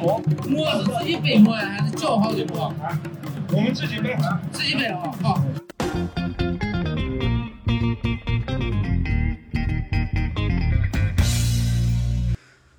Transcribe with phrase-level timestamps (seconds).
[0.00, 2.72] 馍，馍是自己背馍呀，还是叫好的馍？
[3.50, 4.16] 我们自己背，
[4.52, 5.42] 自己背啊，好。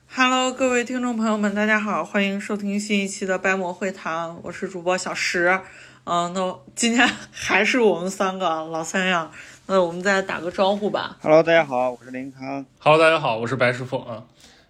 [0.08, 5.60] Hello，各位听众朋友们，大家好，欢迎收听新一期的掰馍会谈，我是主播小石。
[6.06, 9.30] 嗯，那今天还是我们三个老三样，
[9.68, 11.18] 那我们再打个招呼吧。
[11.22, 12.66] Hello，大家好，我是林康。
[12.80, 14.24] Hello，大家好，我是白师傅啊。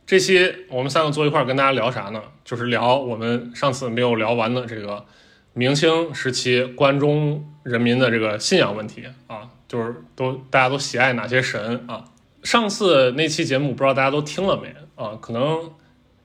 [0.10, 2.20] 这期我们三个坐一块儿跟大家聊啥呢？
[2.44, 5.06] 就是聊我们上次没有聊完的这个
[5.54, 12.06] 明清时期关中人民的这个信仰问题啊，就是都大家都喜爱哪些神啊？
[12.42, 15.16] 上次那期节目不知道大家都听了没啊？
[15.22, 15.74] 可能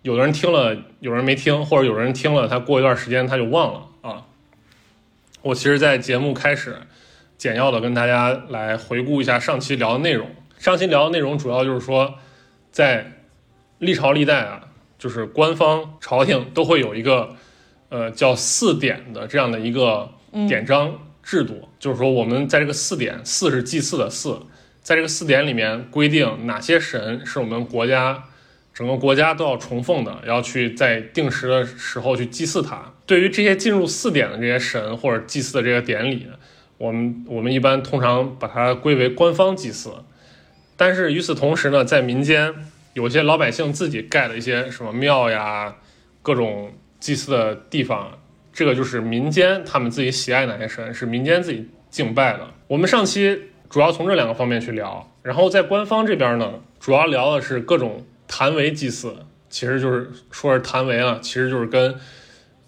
[0.01, 4.25] 有的人听了，有人没听，或者有人听了，他过一段时间他就忘了啊。
[5.42, 6.78] 我其实，在节目开始
[7.37, 10.30] 简要的跟大家来回顾一下上期聊的内容。
[10.56, 12.14] 上期聊的内容主要就是说，
[12.72, 13.14] 在
[13.78, 14.61] 历朝历代啊，
[14.98, 17.36] 就是官方朝廷都会有一个
[17.89, 20.11] 呃叫四典的这样的一个
[20.48, 24.39] 典章制度，就是说我们在这个四典，四是祭祀的四，
[24.83, 28.25] 在这个四典里面规定哪些神是我们国家
[28.72, 32.92] 整个国家都要崇奉的，要去在定时的时候去祭祀它。
[33.06, 36.27] 对于这些进入四典的这些神或者祭祀的这个典礼，
[36.78, 39.92] 我们我们一般通常把它归为官方祭祀。
[40.77, 42.53] 但是与此同时呢，在民间
[42.95, 45.77] 有些老百姓自己盖的一些什么庙呀，
[46.23, 48.19] 各种祭祀的地方，
[48.53, 52.48] 这个就是民间他们自己喜爱哪些神，是民间自己敬拜的。
[52.69, 59.15] 我们上期主要从这两个方面去聊，然后在官方这边呢，主要聊的是各种坛为祭祀，
[59.50, 61.97] 其实就是说是坛为啊，其实就是跟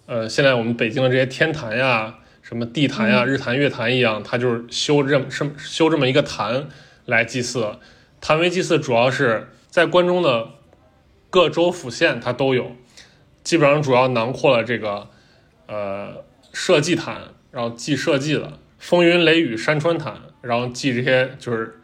[0.07, 6.67] 呃现在我们北京的这些天坛呀、什么地坛呀、日坛、月坛一样，它就是修这么修修这么一个坛
[7.05, 7.77] 来祭祀。
[8.19, 10.53] 坛为祭祀主要是在关中的
[11.29, 12.71] 各州府县它都有，
[13.43, 15.07] 基本上主要囊括了这个
[15.67, 17.21] 呃社稷坛，
[17.51, 21.79] 然后祭社稷的风云雷雨山川坛，然后祭这些就是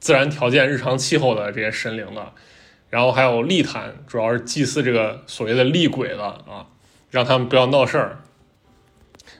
[0.00, 2.32] 自然条件、日常气候的这些神灵的，
[2.90, 6.66] 然后还有历坛，主要是祭祀这个所谓的厉鬼的啊，
[7.12, 8.18] 让他们不要闹事儿。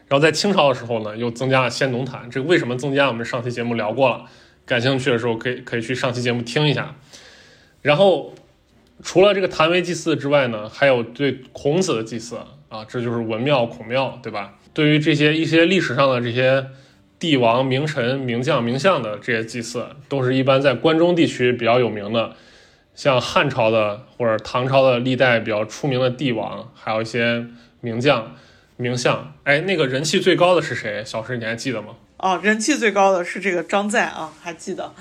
[0.06, 3.08] 然后在清朝的时候呢，又增加了先农坛，这个为什么增加？
[3.08, 4.26] 我们上期节目聊过了，
[4.64, 6.94] 感兴趣的时候可以可以去上期节目听一下。
[7.86, 8.34] 然后
[9.04, 12.36] 除了这个坛为祭祀之外呢，还有对孔子的祭祀
[12.68, 14.54] 啊，这就是文庙、孔庙，对吧？
[14.74, 16.66] 对于这些一些历史上的这些
[17.20, 22.34] 帝王、名臣、名将、名相的这些祭祀，都是一般在关中地区比较有名的，
[22.96, 27.46] 像汉朝的或者唐朝的历代比较出名的帝王，还有一些
[27.80, 28.34] 名将、
[28.76, 29.32] 名相。
[29.44, 31.04] 哎，那个人气最高的是谁？
[31.04, 31.94] 小石你还记得吗？
[32.16, 34.92] 哦，人气最高的是这个张载啊，还记得？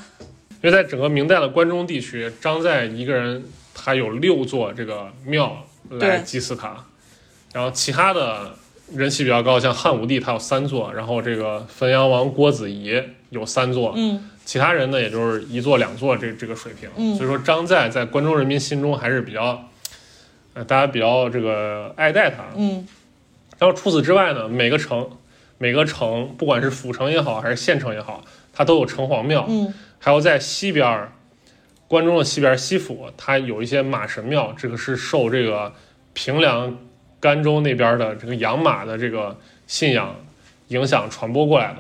[0.66, 3.44] 因为在整个明代的关中地区，张载一个人
[3.76, 6.76] 他有六座这个庙来祭祀他，
[7.54, 8.56] 然后其他的
[8.92, 13.00] 人气比较高，像汉武帝他有三座，然后这个汾阳王郭子仪
[13.30, 17.16] 有三座，嗯，其他人呢也就是一座两座这这个水平，嗯。
[17.16, 19.70] 所以说张载在关中人民心中还是比较，
[20.56, 22.88] 呃，大家比较这个爱戴他，嗯。
[23.60, 25.08] 然后除此之外呢，每个城
[25.60, 29.72] 每个城不管是府城也好还是县城也好，它都有城隍庙，嗯
[30.06, 31.10] 还有在西边，
[31.88, 35.74] 关中的西边西府，它有一些马神庙，这个是受这个
[36.14, 36.78] 平凉、
[37.20, 39.36] 甘州那边的这个养马的这个
[39.66, 40.16] 信仰
[40.68, 41.80] 影响传播过来的。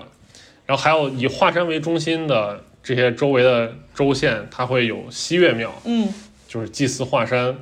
[0.66, 6.12] 然后还有以华山为中心的这些周围的州县，它会有西岳庙，嗯
[6.48, 7.56] 就是祭祀华山。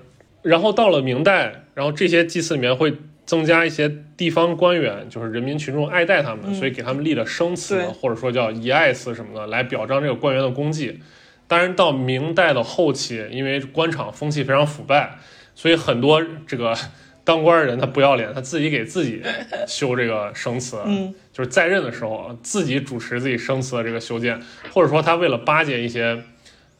[0.44, 2.94] 然后到了明代，然后这些祭祀里面会
[3.25, 11.00] 增加一些地方官员，就是人民群众爱戴他们，嗯所以给他们立了生祠，或者说叫遗爱祠什么的，来表彰这个官员的功绩。
[11.47, 15.17] 当然，到明代的后期，因为官场风气非常腐败，
[15.53, 16.75] 所以很多这个
[17.23, 19.22] 当官的人他不要脸，他自己给自己
[19.67, 24.39] 修这个生祠，嗯就是在任的时候自己主持自己生祠的这个修建，
[24.74, 26.24] 或者说他为了巴结一些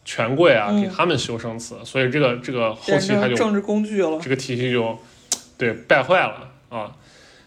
[0.06, 4.20] 权贵啊，嗯给他们修生祠，所以这个这个后期他就政治工具了。
[4.22, 4.98] 这个体系就
[5.58, 6.96] 对败坏了啊，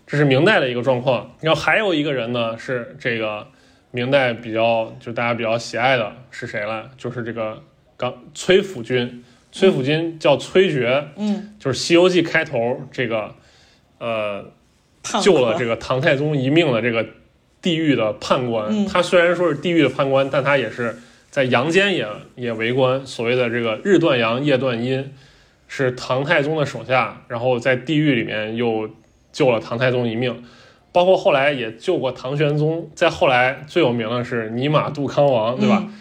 [0.07, 1.37] 这是明代的一个状况。
[1.41, 3.47] 然后还有一个人呢，是这个
[3.91, 6.91] 明代比较就大家比较喜爱的是谁了？
[6.97, 7.63] 就是这个
[7.97, 13.35] 刚崔府君，崔府君叫崔珏，嗯，就是《西游记》开头这个
[13.99, 14.45] 呃
[15.23, 17.07] 救了这个唐太宗一命的这个
[17.63, 18.69] 地狱的判官。
[18.71, 20.97] 嗯他虽然说是地狱的判官，但他也是
[21.31, 25.13] 在阳间也也为官，所谓的这个日断阳，夜断阴，
[25.69, 28.89] 是唐太宗的手下，然后在地狱里面又
[29.33, 30.43] 救了唐太宗一命。
[30.93, 35.83] 包括后来也救过唐玄宗，再后来最有名的是尼玛杜康王，对吧？
[35.87, 35.93] 嗯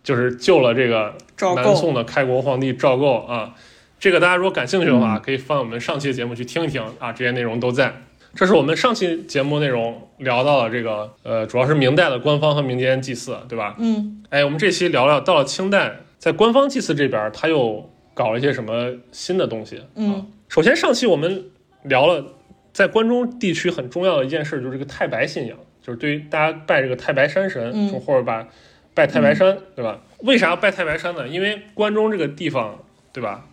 [0.00, 1.14] 就是救了这个
[1.54, 3.54] 南宋的开国皇帝赵构啊，
[4.00, 7.92] 这个大家如果感兴趣的话，可以翻我们上期的节目去听一听啊，这些内容都在。
[8.34, 13.76] 这是我们上期节目内容聊到了这个，呃，主要是明代的官方和民间祭祀，对吧？
[13.78, 19.80] 嗯哎，我们这期聊聊到了清代，在官方祭祀这边，他又搞了一些什么新的东西？
[19.94, 21.44] 嗯啊，首先上期我们
[21.84, 22.34] 聊了，
[22.72, 28.48] 在关中地区很重要的一件事，就是这个太白信仰，就是对于大家拜这个太白山神，或者把
[28.92, 30.00] 拜太白山，对吧？
[30.24, 31.28] 为啥要拜太白山呢？
[31.28, 33.44] 因为关中这个地方，对吧？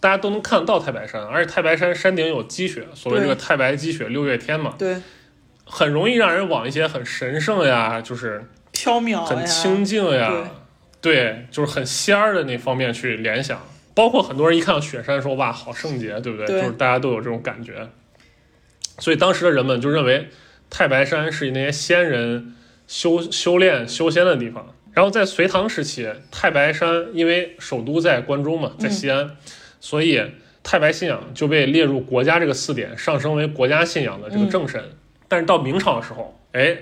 [0.00, 4.96] 大家都能看得到太白山，而且太白山山顶有积雪，所谓这个太白积雪六月天嘛，对，
[5.66, 8.42] 很容易让人往一些很神圣呀，就是
[8.72, 10.32] 缥缈，很清静呀，
[11.00, 13.60] 对，就是很仙儿的那方面去联想。
[13.94, 16.46] 包括很多人一看到雪山说哇好圣洁，对不对？
[16.46, 17.88] 对就是大家都有这种感觉。
[18.98, 20.28] 所以当时的人们就认为
[20.70, 22.54] 太白山是那些仙人
[22.86, 24.74] 修修炼修仙的地方。
[24.92, 29.36] 然后在隋唐时期，太白山因为首都在关中嘛，在西安，
[29.80, 30.20] 所以
[30.62, 34.82] 太白信仰就被列入国家这个四点，上升为国家信仰的这个正神。
[35.28, 36.76] 但是到明朝的时候，哎，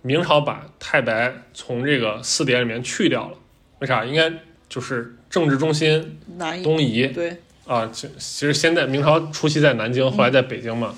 [0.00, 3.36] 明朝把太白从这个四点里面去掉了，
[3.82, 4.04] 为啥？
[4.04, 4.32] 应该
[4.68, 7.36] 就是政治中心南夷，东移对，
[7.66, 7.90] 啊。
[7.92, 10.94] 其其实现在明朝初期在南京，后来在北京嘛。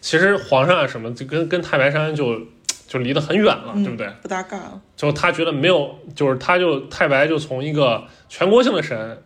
[0.00, 2.40] 其实皇上啊什么，就跟跟太白山就
[2.88, 4.08] 就离得很远了，对不对？
[4.22, 9.22] 不搭嘎了，就他觉得没有，就是他就太白就从一个全国性的神，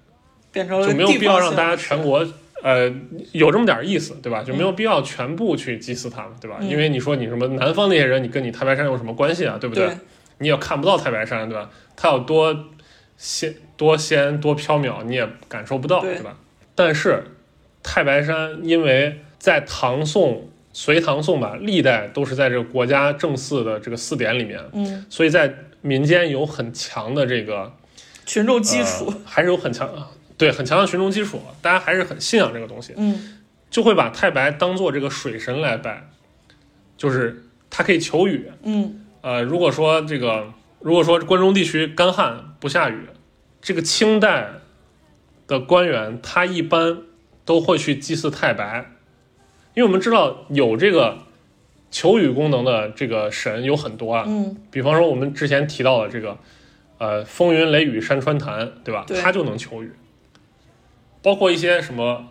[0.53, 2.27] 变成了就没有必要让大家全国。
[2.61, 2.93] 呃，
[3.31, 4.43] 有这么点意思，对吧？
[4.43, 6.56] 就没有必要全部去祭祀他们，对吧？
[6.61, 9.56] 嗯因为你说你什么南方那些人，你跟你太白山有什么关系啊？
[9.61, 9.89] 对不对，
[10.39, 11.71] 你也看不到太白山，对吧？
[11.95, 12.53] 他有多
[13.19, 16.15] 仙、多仙、多缥缈，你也感受不到，对。
[16.15, 16.35] 对吧？
[16.75, 17.23] 但是
[17.82, 27.73] 太白山，因为在唐宋、隋唐宋吧，历代都是在这个国家正祀的这个祀典里面，嗯，所以在民间有很强的这个
[28.25, 29.91] 群众基础，呃还是有很强
[30.37, 33.35] 对很强的群众基础，大家还是很信仰这个东西，嗯。
[33.71, 36.09] 就会把太白当做这个水神来拜，
[36.97, 39.05] 就是它可以求雨，嗯。
[39.21, 43.07] 呃，如果说这个，如果说关中地区干旱不下雨，
[43.61, 44.49] 这个清代
[45.47, 46.99] 的官员他一般
[47.45, 48.93] 都会去祭祀太白，
[49.75, 51.19] 因为我们知道有这个
[51.91, 54.57] 求雨功能的这个神有很多啊，嗯。
[54.71, 56.37] 比方说我们之前提到的这个，
[56.99, 59.05] 呃，风云雷雨山川潭，对吧？
[59.07, 59.21] 对。
[59.21, 59.93] 他就能求雨，
[61.23, 62.27] 包括一些什么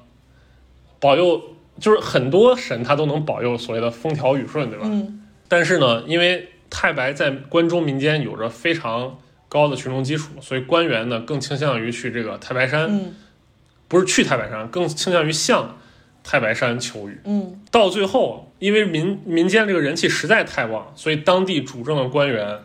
[1.00, 1.42] 保佑，
[1.80, 4.86] 就是很多神他都能保佑所谓的风调雨顺，对吧？
[4.88, 5.24] 嗯。
[5.48, 9.18] 但是呢，因为太白在关中民间有着非常
[9.58, 13.16] 高的群众基础，所以官员呢更倾向于去这个太白山，嗯
[13.88, 15.78] 不是去太白山，更倾向于向
[16.24, 17.20] 太白山求雨。
[17.26, 22.60] 嗯到最后，因为民民间这个人气实在太旺，所以当地主政的官员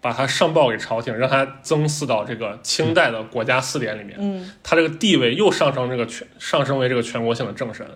[0.00, 4.16] 把他上报给朝廷，让他增祀到这个清代的国家四典里面。
[4.20, 7.86] 嗯他这个地位又上升这个全上升为这个全国性的政神。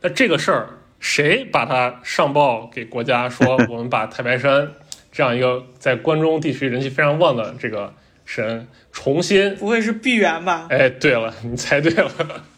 [0.00, 0.68] 那这个事儿，
[0.98, 4.72] 谁把他上报给国家，说 我们把太白山
[5.12, 7.92] 这样一个在关中地区人气非常旺的这个
[8.24, 9.54] 神重新？
[9.56, 10.66] 不会是碧源吧？
[10.70, 12.10] 哎，对了， 你猜对了，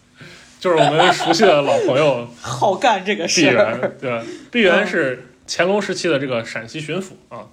[0.61, 4.25] 就是我们熟悉的老朋友 好干这个毕事儿，沅，对吧？
[4.53, 7.49] 毕沅是乾隆时期的这个陕西巡抚啊，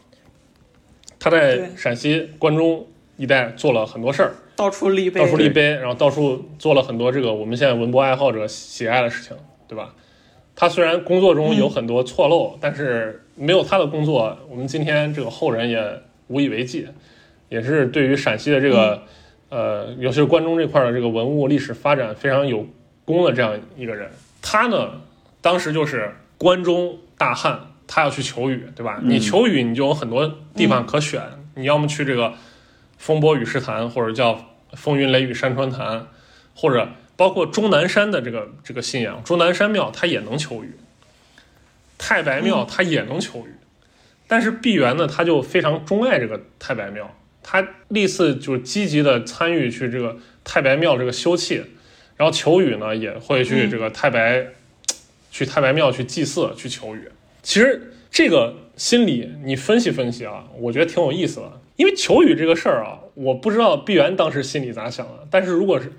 [1.19, 4.35] 他在陕西关中一带做了很多事儿。
[4.55, 9.35] 到处立碑，到处立碑，然后到处做了很多这个我们现在文博爱好者喜爱的事情，
[9.67, 9.95] 对吧？
[10.55, 16.87] 他虽然工作中有很多错漏，但是没有他的工作，我们今天这个后人也无以为继，
[17.49, 19.01] 也是对于陕西的这个、
[19.49, 22.67] 呃，尤其是关中这块的这个文物历史发展非常有
[23.03, 24.11] 功的这样一个人。
[24.43, 25.01] 他呢，
[25.41, 28.99] 当时就是关中大旱，他要去求雨，对吧？
[29.03, 31.19] 你求雨，你就有很多地方可选，
[31.55, 32.33] 你要么去这个
[32.99, 34.39] 风波雨势潭，或者叫
[34.73, 36.05] 风云雷雨山川潭，
[36.55, 40.75] 或者包括终南山的这个这个信仰，终南山庙它也能求雨，
[42.03, 43.53] 太白庙它也能求雨，
[44.27, 51.61] 但是毕沅呢，他就非常钟爱这个太白庙，他历次就是积极的参与去这个太白庙这个修葺，
[52.17, 54.47] 然后求雨呢也会去这个太白、
[55.29, 57.07] 去太白庙去祭祀去求雨。
[57.43, 61.61] 其实这个心理你分析分析啊，我觉得挺有意思的。
[61.75, 65.91] 因为求雨这个事儿啊，我不知道毕沅当时心里咋想的，但是如果是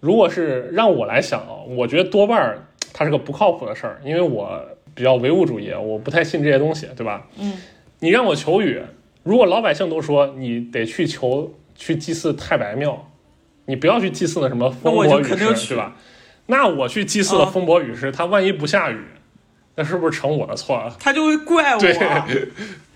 [0.00, 4.66] 如果是让我来想啊，我觉得多半儿它是个不靠谱的事儿，因为我
[4.96, 7.28] 比较唯物主义，我不太信这些东西，对吧？
[7.38, 7.52] 嗯，
[8.00, 8.82] 你让我求雨，
[9.22, 13.08] 如果老百姓都说你得去求去祭祀太白庙，
[13.66, 15.36] 你不要去祭祀那什么风伯雨师，
[15.68, 15.94] 对吧？
[16.46, 18.98] 那我去祭祀了啊风伯雨师，他万一不下雨，
[19.74, 20.96] 那是不是成我的错了？
[20.98, 21.94] 他就会怪 我，对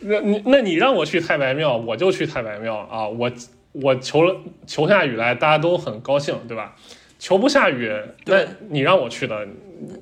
[0.00, 3.06] 那你那你让我去太白庙，我就去太白庙啊！
[3.06, 3.30] 我
[3.72, 4.34] 我求了
[4.66, 6.74] 求下雨来，大家都很高兴，对吧？
[7.18, 7.92] 求不下雨，
[8.24, 8.38] 那
[8.70, 9.46] 你让我去的，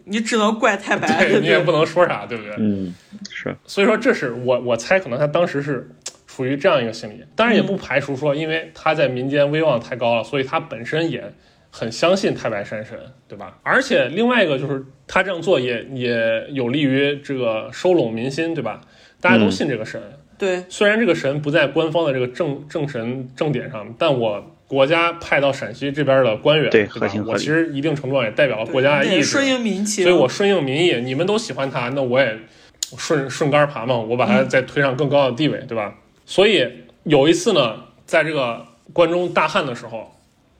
[0.04, 2.54] 你只能怪太白，对你也不能说啥，对不对？
[2.58, 2.94] 嗯，
[3.30, 5.88] 是，所以说，这是我我猜，可能他当时是
[6.26, 7.24] 处于这样一个心理。
[7.36, 11.32] 当然，也嗯不排除说，因为他在民间威望太高了，所以他本身也
[11.70, 13.58] 很相信太白山神，对吧？
[13.62, 18.80] 而且另外一个就是，他这样做也也有利于这个收拢民心，对吧？
[19.20, 20.00] 大家都嗯信这个神，
[20.38, 27.00] 对，虽然这个神不在官方的这个正正神正典上，但我国家派到陕西这边的官员，对对吧？
[27.00, 27.32] 合情合理。
[27.32, 32.38] 我其实一定程度上也代表了国家的意志，顺应民情，所以我顺应民意，你们都喜欢他，那我也
[32.96, 35.94] 顺顺杆爬嘛，我把他再推上更高的地位，对吧？
[36.26, 36.70] 所以
[37.04, 40.14] 有一次呢，在这个关中大旱的时候，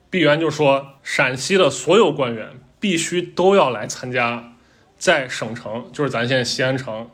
[0.09, 2.47] 毕沅就说，陕西的所有官员
[2.79, 4.53] 必须都要来参加，
[4.97, 7.07] 在省城，就是咱现在西安城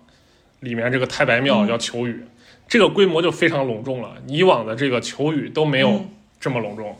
[0.61, 2.23] 里面这个太白庙嗯要求雨，
[2.69, 6.09] 这个规模就非常隆重了，以往的这个求雨都没有嗯
[6.45, 6.95] 这么隆重。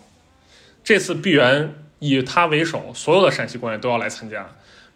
[0.84, 4.50] 这次毕沅以他为首，所有的陕西官员都要来参加，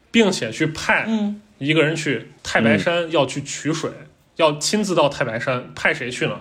[0.09, 3.91] 并且去派嗯一个人去太白山要去取水，
[4.37, 6.39] 要亲自到太白山，派谁去呢？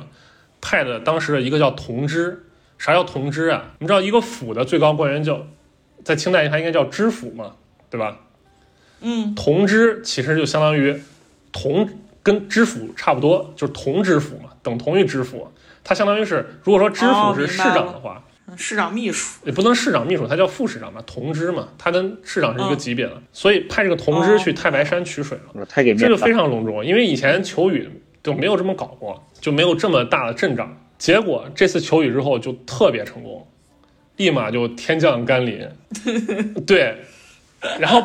[0.63, 2.47] 派的当时的一个叫同知。
[2.79, 3.75] 啥叫同知啊？
[3.81, 5.47] 你知道一个府的最高官员叫，
[6.03, 7.57] 在清代它应该叫知府嘛，
[7.91, 8.21] 对吧？
[9.01, 10.99] 嗯同知其实就相当于
[11.53, 11.91] 同
[12.23, 15.53] 跟知府差不多，就是同知府嘛，等同于知府。
[15.83, 25.45] 它相当于是，如果说知哦府是市长的话，嗯市长秘书，也不能市长秘书，他叫副市长嘛，同知嘛，他跟市长是一个嗯级别的，所以派这个同知哦去太白山取水了。
[25.53, 27.91] 我说太给面了这个非常隆重，因为以前求雨
[28.23, 30.75] 就没有这么搞过，就没有这么大的阵仗。
[30.97, 33.47] 结果这次求雨之后就特别成功，
[34.17, 35.71] 立马就天降甘霖。
[36.67, 36.97] 对，
[37.79, 38.03] 然后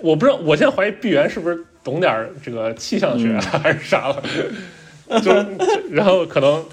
[0.00, 4.22] 我不知道，我现在怀疑毕源是不是懂点这个气象学、啊还是啥了，
[5.08, 5.32] 就 就
[5.90, 6.64] 然后可能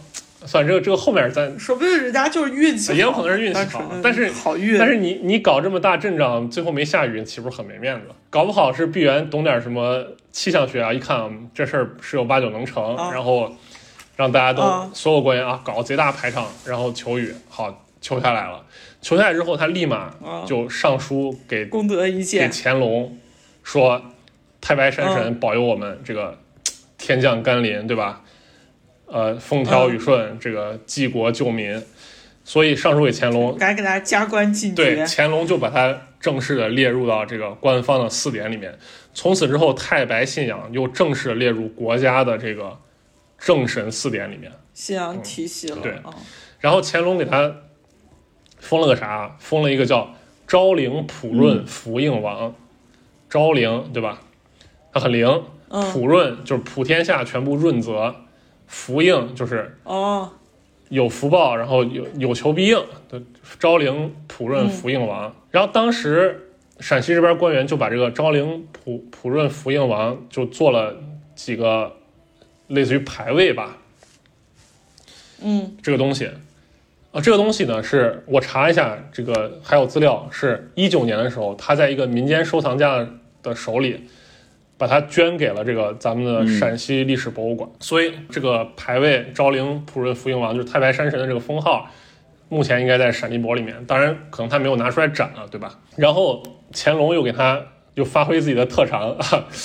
[0.46, 8.08] 算这个这个后面咱说不定人家就是运气好，也有可能是运气好但是好运，但是你你搞这么大阵仗，最后没下雨，岂不是很没面子？
[8.30, 13.12] 搞不好是毕源懂点什么气象学啊，一看嗯这事儿十有八九能成，啊。
[13.13, 13.52] 然后
[14.16, 14.90] 让大家都、啊。
[14.94, 18.66] 所有官员啊搞贼大排场，然后求雨，好求下来了。
[19.02, 20.44] 求下来之后，他立马啊。
[20.46, 23.18] 就上书给功德一给件，乾隆
[23.63, 24.02] 说，
[24.60, 26.38] 太白山嗯神保佑我们这个
[26.98, 28.23] 天降甘霖，对吧？
[29.13, 31.79] 呃，风调雨顺，这个济国救民，
[32.43, 38.75] 所以上书给乾隆，该给大家加官进对，爵，乾隆就把它正式的列入到这个官方的四典里面。
[39.13, 42.75] 从此之后，太白信仰又正式地列入国家的这个
[43.38, 44.51] 正神四典里面。
[44.74, 46.15] 信仰体系了，对啊
[46.60, 47.55] 然后乾隆给他
[48.58, 49.36] 封了个啥？
[49.38, 50.15] 封了一个叫
[50.48, 52.55] 昭陵普润福应王。
[53.29, 54.22] 昭灵对吧？
[54.91, 55.27] 他很灵。
[55.70, 58.15] 嗯普润就是普天下全部润泽，
[58.74, 60.27] 福应就是哦，
[60.89, 63.22] 有福报，然后有有求必应的
[63.60, 65.34] 昭陵普润嗯福应王。
[65.51, 66.50] 然后当时
[66.80, 70.96] 陕西这边官员就把这个昭陵普普润福应王就做了
[71.36, 71.96] 几个
[72.68, 73.77] 类似于牌位吧，
[75.44, 76.27] 嗯这个东西。
[77.12, 83.08] 啊，这个东西呢，是我查一下，这个还有资料，是一九年的时候，他在一个民间收藏家
[83.44, 84.10] 的手里，
[84.77, 87.70] 把它捐给了这个咱们的嗯陕西历史博物馆。
[87.80, 91.88] 所以这个牌位昭陵普润福应王，就是太白山神的这个封号，
[92.50, 93.75] 目前应该在陕历博里面。
[93.86, 95.80] 当然，可能他没有拿出来展了，对吧？
[95.96, 97.62] 然后乾隆又给他
[97.94, 99.15] 又发挥自己的特长，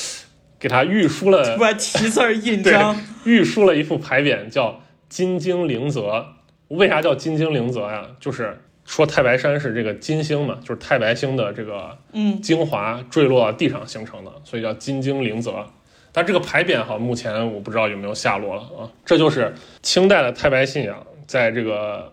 [0.59, 6.27] 给他御书了把题字印 对章，御书了一副牌匾，叫“金经灵泽”。
[6.69, 8.07] 为啥叫金经灵泽呀？
[8.21, 15.63] 就是说太白山是这个金星嘛，就是太白星的这个嗯精华坠落到地上形成的，所以叫金睛灵泽。
[16.11, 18.91] 但这个牌匾哈，目前我不知道有没有下落了啊。
[19.05, 22.11] 这就是清代的太白信仰，在这个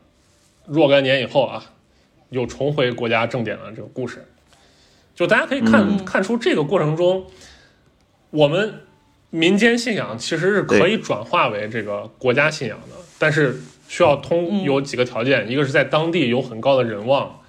[0.66, 1.64] 若干年以后啊，
[2.30, 4.24] 又重回国家正典的这个故事。
[5.16, 7.26] 就大家可以看、嗯看出这个过程中，
[8.32, 8.82] 我们
[9.30, 13.58] 民间信仰其实是可以转化为这个国家信仰的，但是
[13.96, 17.40] 需要通嗯有几个条件，一个是在当地有很高的人望，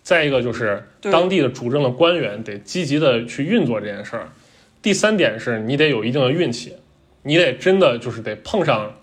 [0.00, 4.28] 再一个就是当地的主政的官员得积极的去运作这件事儿，
[4.80, 6.72] 第三点是你得有一定的运气，
[7.22, 8.94] 你得真的就是得碰上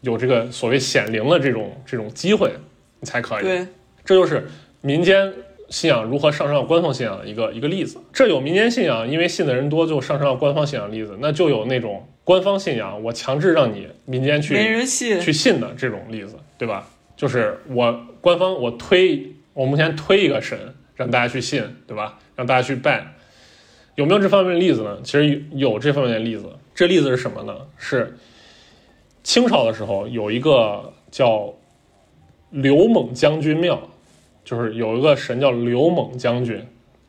[0.00, 2.50] 有这个所谓显灵的这种这种机会，
[3.00, 3.42] 你才可以。
[3.42, 3.66] 对，
[4.02, 4.48] 这就是
[4.80, 5.30] 民间
[5.68, 7.98] 信仰如何上升到官方信仰的一个一个例子。
[8.10, 16.88] 这有民间信仰，因为信的人多就上升到官方信仰的例子，那就有那种官方信仰，我强制让你民间去没人信，去信的这种例子，对吧？
[17.16, 20.58] 就是我官方我推，我目前推一个神
[20.94, 22.18] 让大家去信，对吧？
[22.36, 23.14] 让大家去拜，
[23.96, 24.98] 有没有这方面的例子呢？
[25.02, 26.46] 其实有有这方面的例子。
[26.74, 27.54] 这例子是什么呢？
[27.76, 28.16] 是
[29.22, 31.52] 清朝的时候有一个叫
[32.50, 33.78] 刘猛将军庙，
[34.44, 36.64] 就是有一个神叫刘猛将军，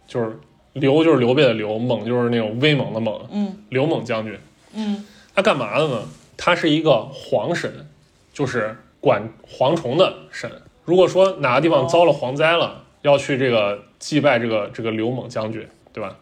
[0.06, 0.38] 就是
[0.74, 4.38] 刘就是刘备的刘，猛就是那种威猛的猛，嗯刘猛将军。
[4.74, 6.04] 嗯他干嘛的呢？
[6.38, 7.88] 他是一个蝗神，
[8.34, 10.52] 就是管蝗虫的神。
[10.86, 16.18] 如果说哪个地方遭了蝗灾了，要去这个祭拜这个这个刘猛将军，对吧？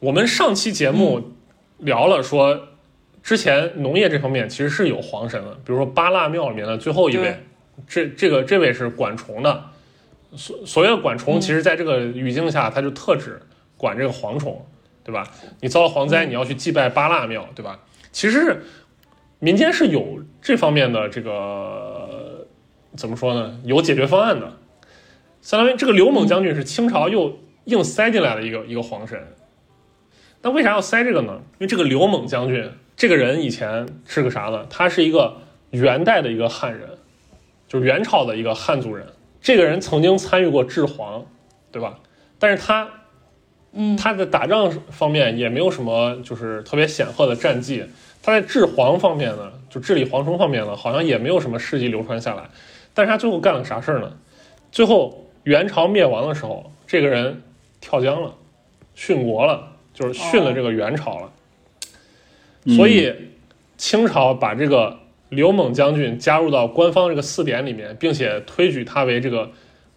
[0.00, 1.32] 我们上期节目
[1.78, 2.68] 聊了说，
[3.22, 7.36] 之前农业这方面其实是有黄神的，比如说八腊庙里面的最后一位，
[7.88, 9.64] 这这个这位是管虫的。
[10.36, 13.40] 所所谓的管虫，嗯其实在这个语境下，它就特指
[13.76, 14.64] 管这个蝗虫，
[15.08, 15.26] 对吧？
[15.62, 17.80] 你遭了蝗灾，嗯你要去祭拜八腊庙，对吧？
[18.12, 18.62] 其实
[19.38, 22.46] 民间是有这方面的这个
[22.94, 23.58] 怎么说呢？
[23.64, 24.52] 有解决方案的。
[25.40, 29.18] 相当于这个刘猛将军是清朝又硬塞进来的一个一个皇神。
[30.42, 31.40] 那为啥要塞这个呢？
[31.52, 34.66] 因为这个刘猛将军这个人以前是个啥呢？
[34.68, 35.38] 他是一个
[35.70, 36.86] 元代的一个汉人，
[37.66, 39.06] 就是元朝的一个汉族人。
[39.40, 41.24] 这个人曾经参与过治皇，
[41.72, 41.98] 对吧？
[42.38, 42.86] 但是他
[43.72, 47.84] 嗯他在打仗方面也没有什么就是特别显赫的战绩。
[48.22, 52.42] 他在治蝗方面呢，就治理蝗虫方面呢，好像也没有什么事迹流传下来。
[52.92, 54.12] 但是他最后干了啥事儿呢？
[54.72, 57.42] 最后元朝灭亡的时候，这个人
[57.80, 58.34] 跳江了，
[58.96, 61.32] 殉国了，就是殉了这个元朝了。
[62.74, 63.14] 所以
[63.78, 64.98] 清朝把这个
[65.28, 69.48] 刘猛将军加入到官方这个四典里面，并且推举他为这个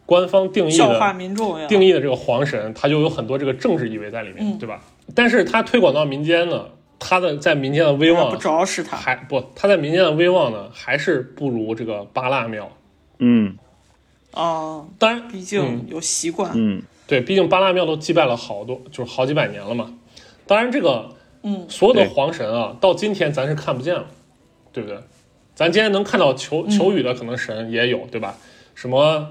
[0.05, 4.81] 官方定义的民众，定义的这个皇神，他就有很多这个政治意味在里面，嗯对吧？
[5.15, 6.65] 但是他推广到民间呢，
[6.99, 8.97] 他的在民间的威望不着实他。
[8.97, 12.69] 还不，他在民间的威望呢，还是不如这个八腊庙。
[13.19, 13.57] 嗯
[14.33, 16.51] 哦，当然，毕竟有习惯。
[16.55, 19.93] 嗯对，毕竟八腊庙都祭拜了好多，就是好几百年了嘛。
[20.47, 21.09] 当然，这个
[21.43, 24.05] 嗯所有的对皇神啊，到今天咱是看不见了，
[24.71, 24.97] 对不对？
[25.53, 28.35] 咱今天能看到求求雨的可能神也有，对吧？
[28.73, 29.27] 什么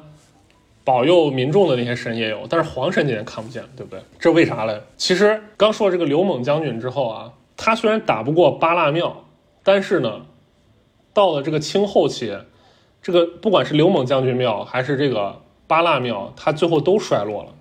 [0.90, 4.00] 保佑民众的那些神也有，但是皇神今天看不见，对不对？
[4.18, 4.82] 这为啥嘞？
[4.96, 9.24] 其实刚说这个刘猛将军之后啊，他虽然打不过八腊庙，
[9.62, 10.22] 但是呢，
[11.14, 12.36] 到了这个清后期，
[13.00, 17.54] 这个不管是刘猛将军庙还是这个八腊庙，它最后都衰落了。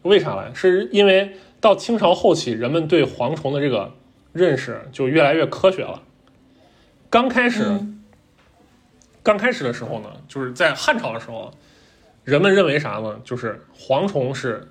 [0.00, 0.54] 为啥呢？
[0.54, 3.92] 是因为到清朝后期，人们对蝗虫的这个
[4.32, 6.00] 认识就越来越科学了。
[7.10, 7.78] 刚开始，
[9.22, 11.52] 刚开始的时候呢，就是在汉朝的时候，
[12.24, 13.20] 人们认为啥呢？
[13.22, 14.68] 就是蝗虫是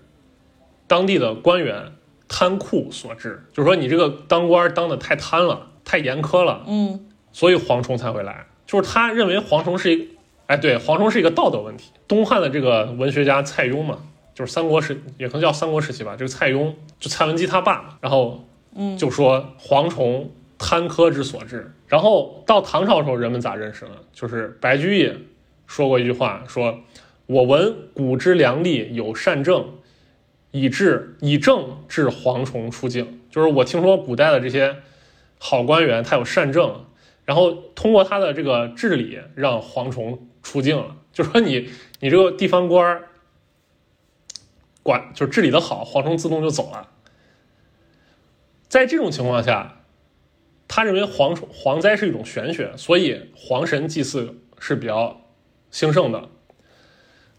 [0.87, 1.93] 当地的官员
[2.27, 8.45] 贪酷所致，就是说你这个当官当的太贪了，太严苛了，嗯所以蝗虫才会来。
[8.65, 10.05] 就是他认为蝗虫是一个，
[10.47, 11.91] 哎，对，蝗虫是一个道德问题。
[12.07, 13.99] 东汉的这个文学家蔡邕嘛，
[14.33, 16.15] 就是三国时，也可能叫三国时期吧。
[16.17, 18.43] 这个蔡邕就蔡文姬他爸嘛，然后
[18.75, 21.71] 嗯，就说蝗虫贪苛之所致。
[21.87, 23.91] 然后到唐朝的时候，人们咋认识呢？
[24.11, 25.13] 就是白居易
[25.67, 26.79] 说过一句话，说
[27.33, 29.73] ：“我闻古之良吏有善政，
[30.51, 34.75] 以治以政治蝗虫出境。”就是我听说古代的这些
[35.39, 36.85] 好官员，他有善政，
[37.25, 40.95] 然后通过他的这个治理，让蝗虫出境了。
[41.11, 43.09] 就说你你这个地方官儿
[44.83, 46.91] 管就治理的好，蝗虫自动就走了。
[48.67, 49.81] 在这种情况下，
[50.67, 55.19] 他认为蝗虫蝗灾是一种玄学，所以蝗神祭祀是比较
[55.71, 56.29] 兴盛的。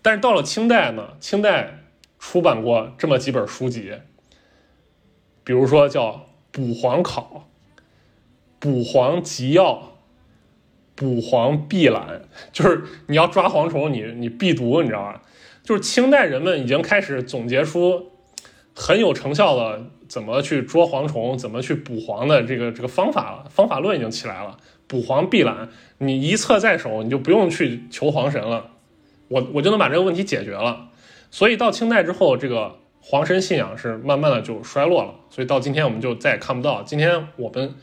[0.04, 1.78] 但是到了清代呢，清代
[2.18, 3.94] 出版过这么几本书籍，
[5.42, 6.10] 比如说叫
[6.50, 7.46] 《捕蝗考》
[8.58, 9.72] 《捕蝗集要》
[10.94, 12.02] 《捕蝗必览》，
[12.52, 15.22] 就是你要抓蝗虫，你你必读，你知道吧？
[15.62, 18.10] 就是清代人们已经开始总结出
[18.74, 24.58] 很有成效的怎么去捉蝗虫、怎么去捕蝗的这个这个方法了，方法论已经起来了。
[24.86, 28.72] 捕蝗必览，你一册在手，你就不用去求黄神了，
[29.28, 30.88] 我我就能把这个问题解决了。
[31.30, 35.14] 所以到清代之后，这个皇神信仰是慢慢的就衰落了。
[35.30, 36.82] 所以到今天我们就再也看不到。
[36.82, 37.74] 今天我们，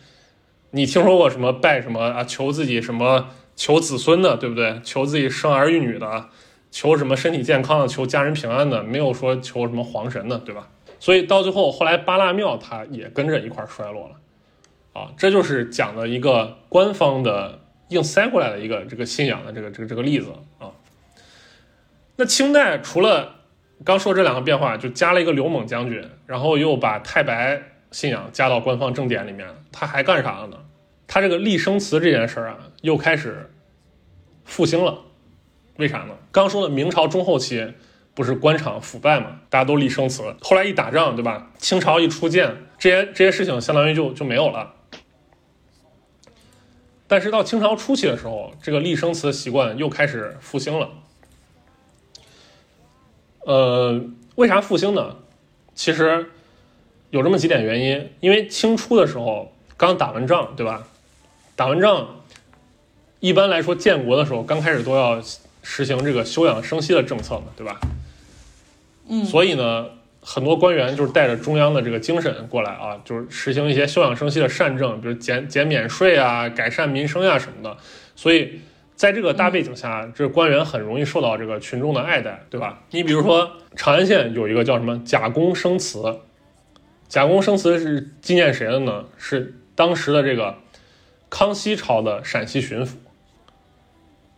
[0.71, 2.23] 你听说过什么拜什么啊？
[2.23, 4.79] 求自己什么求子孙的，对不对？
[4.83, 6.29] 求自己生儿育女的，
[6.71, 10.69] 求什么身体健康的，求家人平安的，没有说求什么皇神的，对吧？
[10.99, 14.15] 所以到最后，后来八腊庙它也跟着一块衰落了。
[14.93, 20.71] 啊，这就是讲的一个官方的硬塞过来的一个这个信仰的这个这个这个例子啊。
[22.21, 23.37] 那清代除了
[23.83, 30.57] 刚说这两个变化，就加了一个刘猛将军，然后又把太白信仰加到官方正典里面，他还干啥了呢？
[31.07, 33.49] 他这个立生祠这件事儿啊，又开始
[34.45, 34.99] 复兴了。
[35.77, 36.13] 为啥呢？
[36.31, 37.73] 刚说的明朝中后期
[38.13, 41.49] 不是官场腐败嘛，大家都立生祠，后来一打仗，对吧？
[41.57, 44.71] 清朝一出建，这些这些事情相当于就就没有了。
[47.07, 50.87] 但是到清朝初期的时候，这个立生祠的习惯又开始复兴了。
[53.45, 54.01] 呃，
[54.35, 55.15] 为啥复兴呢？
[55.73, 56.29] 其实
[57.09, 60.87] 有这么几点原因，因为清初的时候刚打完仗，对吧？
[61.55, 62.21] 打完仗，
[63.19, 65.21] 一般来说建国的时候刚开始都要
[65.63, 67.79] 实行这个休养生息的政策嘛，对吧？
[69.07, 69.87] 嗯，所以呢，
[70.21, 77.77] 很多官员就是带着中央的这个精神过来啊，就是实行一些休养生息的善政，比如减减免税啊、改善民生呀、什么的。
[78.15, 78.61] 所以
[79.01, 82.83] 在这个大背景下，这官员很容易受到这个群众的爱戴，对吧？
[82.91, 86.19] 你比如说长安县有一个叫什么贾公生祠，
[87.07, 89.05] 贾公生祠是纪念谁的呢？
[89.17, 90.55] 是当时的这个
[91.31, 92.91] 康熙朝的陕西巡抚，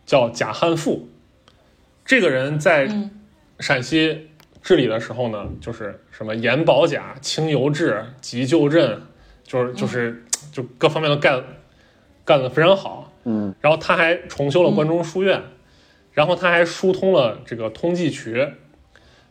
[0.06, 1.10] 叫贾汉富。
[2.06, 3.10] 这个人在嗯
[3.60, 4.30] 陕西
[4.62, 9.02] 治理的时候呢，就是什么严保甲、清油治、急救镇，
[9.42, 11.44] 就是就是就各方面都干
[12.24, 13.10] 干得非常好。
[13.24, 15.42] 嗯，然后他还重修了关中书院，
[16.12, 18.48] 然后他还疏通了这个通济渠，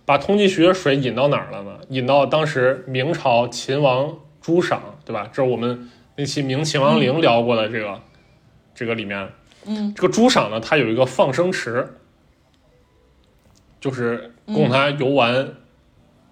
[0.06, 1.80] 把通济渠的水引到哪儿了呢？
[1.90, 5.30] 引到当时明朝秦王朱赏，对吧？
[5.32, 8.02] 这是我们那期《明秦王陵》聊过的这个、
[8.76, 9.30] 这个里面。
[9.66, 11.88] 嗯，这个朱赏呢，他有一个放生池，
[13.80, 15.56] 就是供他游玩、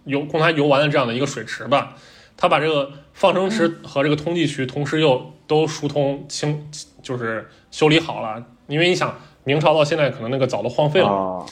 [0.03, 1.95] 游供他游玩的这样的一个水池吧。
[2.35, 6.69] 他把这个放生池和这个通济渠同时又都疏通清，
[7.01, 8.43] 就是修理好了。
[8.67, 11.45] 因为你想，明朝到现在可能那个早都荒废了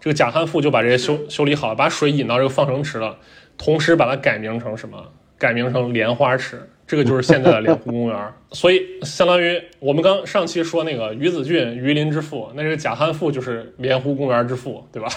[0.00, 3.16] 这个贾汉赋就把这些修修理好了，把水引到这个放生池了，
[3.56, 5.00] 同时把它改名成什么？
[5.38, 8.32] 改名成莲花池，这个就是现在的莲湖公园。
[8.52, 15.08] 所以相当于我们刚上期说那个于子俊鱼林之父，那这个贾汉赋就是莲湖公园之父，对吧？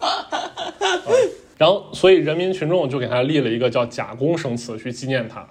[0.00, 1.14] 嗯
[1.56, 5.46] 然后，所以人民群众就给他立了一个叫贾公生祠去纪念他。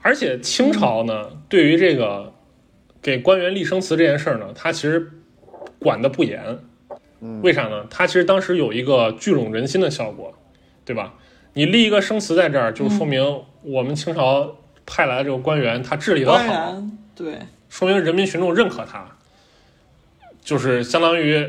[0.00, 2.32] 而且清朝呢，对于这个
[3.00, 5.10] 给官员立生祠这件事儿呢，他其实
[5.78, 6.58] 管得不严。
[7.40, 7.86] 为啥呢？
[7.88, 10.34] 他其实当时有一个聚拢人心的效果，
[10.84, 11.14] 对吧？
[11.52, 16.82] 你立一个生祠在这儿，就说明我们清朝派来的这个官员他治理的好，
[17.14, 17.38] 对，
[17.68, 19.06] 说明人民群众认可他，
[20.40, 21.48] 就是相当于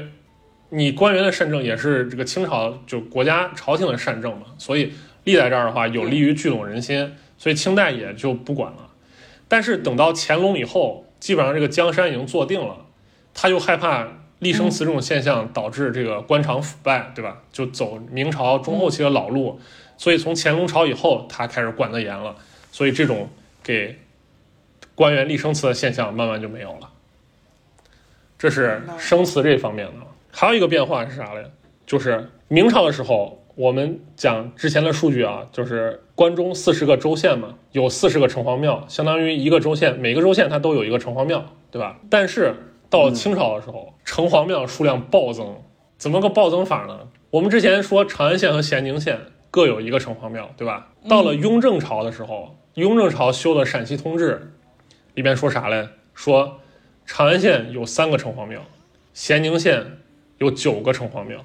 [0.75, 4.91] 你官员的善政也是这个清朝就国家朝廷的善政嘛，所以
[5.23, 8.89] 立在这儿的话有利于聚拢人心，所以清代也就不管了。
[9.47, 12.87] 但是等到乾隆以后，基本上这个江山已经坐定了，
[13.35, 14.07] 他又害怕
[14.39, 17.43] 立生祠这种现象导致这个官场腐败，对吧？
[17.51, 19.59] 就走明朝中后期的老路，
[19.99, 22.35] 所以从乾隆朝以后，他开始管得严了，
[22.71, 23.29] 所以这种
[23.61, 23.99] 给
[24.95, 26.89] 官员立生祠的现象慢慢就没有了。
[28.39, 29.93] 这是生祠这方面的。
[30.35, 31.45] 还有一个变化是啥嘞？
[31.85, 41.99] 就是明朝的时候，我们讲之前的数据啊，就是关中四十个州县嘛，有四十个城隍庙，相当于一个州县，每个州县它都有一个城隍庙，对吧？
[42.09, 42.55] 但是
[42.89, 45.55] 到了清朝的时候，城隍庙数量暴增，
[45.99, 47.01] 怎么个暴增法呢？
[47.29, 49.19] 我们之前说长安县和咸宁县
[49.51, 50.87] 各有一个城隍庙，对吧？
[51.07, 54.33] 到了雍正朝的时候，雍正朝修的《陕西通志》
[55.13, 55.89] 里边说啥嘞？
[56.15, 56.59] 说
[57.05, 58.61] 长安县有三个城隍庙，
[59.13, 59.99] 咸宁县
[60.43, 61.43] 有九个城隍庙，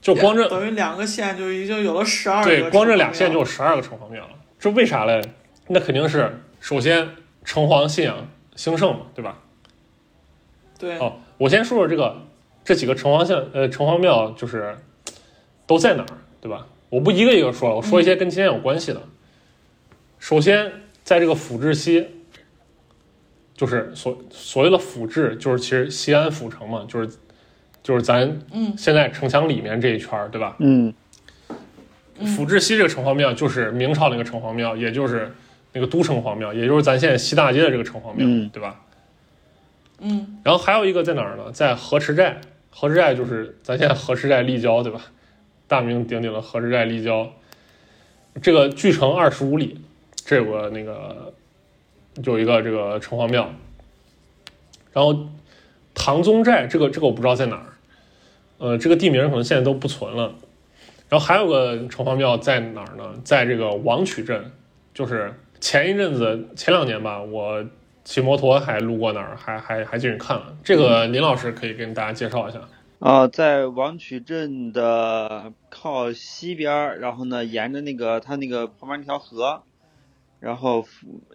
[0.00, 2.50] 就光这等于两个县就已经有了十二个。
[2.50, 4.30] 对，光这俩县就有十二个城隍庙了。
[4.58, 5.20] 这为啥嘞？
[5.68, 7.08] 那肯定是首先
[7.44, 9.38] 城隍信仰兴盛嘛，对吧？
[10.78, 12.16] 对，哦，我先说说这个
[12.64, 14.76] 这几个城隍县呃城隍庙就是
[15.66, 16.66] 都在哪儿，对吧？
[16.90, 19.02] 我不一个一个说了，我说一些跟今天有关系的。
[20.18, 20.70] 首先，
[21.02, 22.06] 在这个府治西，
[23.54, 27.10] 就是所所谓的府治，就是其实西安府城嘛，就是
[27.84, 30.56] 就是咱嗯现在城墙里面这一圈儿，对吧？
[30.58, 30.92] 嗯
[32.36, 35.32] 府治西这个城隍庙就是明朝那个城隍庙，也就是
[35.72, 38.80] 那个都城隍庙，也就是咱现在西大街的这个城隍庙，嗯对吧？
[40.00, 41.52] 嗯然后还有一个在哪儿呢？
[41.52, 45.00] 在河池寨，河池寨就是咱现在河池寨立交，对吧？
[45.68, 47.30] 大名鼎鼎的河池寨立交，
[48.40, 49.80] 这个距城二十五里，
[50.24, 51.32] 这有个那个
[52.24, 53.52] 有一个这个城隍庙。
[54.92, 55.28] 然后
[55.94, 57.66] 唐宗寨这个这个我不知道在哪儿，
[58.58, 60.34] 呃，这个地名可能现在都不存了。
[61.08, 63.04] 然后还有个城隍庙在哪儿呢？
[63.22, 64.50] 在这个王曲镇，
[64.92, 67.64] 就是前一阵子前两年吧，我
[68.04, 70.56] 骑摩托还路过那儿，还还还进去看了。
[70.64, 72.60] 这个林老师可以跟大家介绍一下。
[73.00, 79.62] 啊，在王曲镇的靠西边，然后呢，沿着那个它那个旁边那条河，
[80.40, 80.86] 然后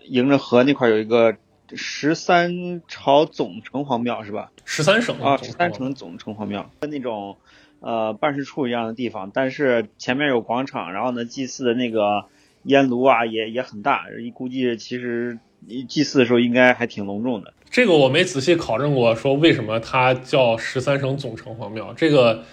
[0.08, 1.36] 迎着河那块儿有一个
[1.76, 4.52] 十三朝总城隍庙是吧？
[4.66, 7.38] 十三省啊，十三城总城隍庙跟那种
[7.80, 12.26] 呃办事处一样的地方，但是前面有广场，然后呢，祭祀的那个
[12.64, 15.40] 烟炉啊也也很大，估计其实
[15.88, 17.54] 祭祀的时候应该还挺隆重的。
[17.70, 21.94] 这个我没仔细考证过，说为什么它叫十三省总城隍庙。
[21.94, 22.44] 这个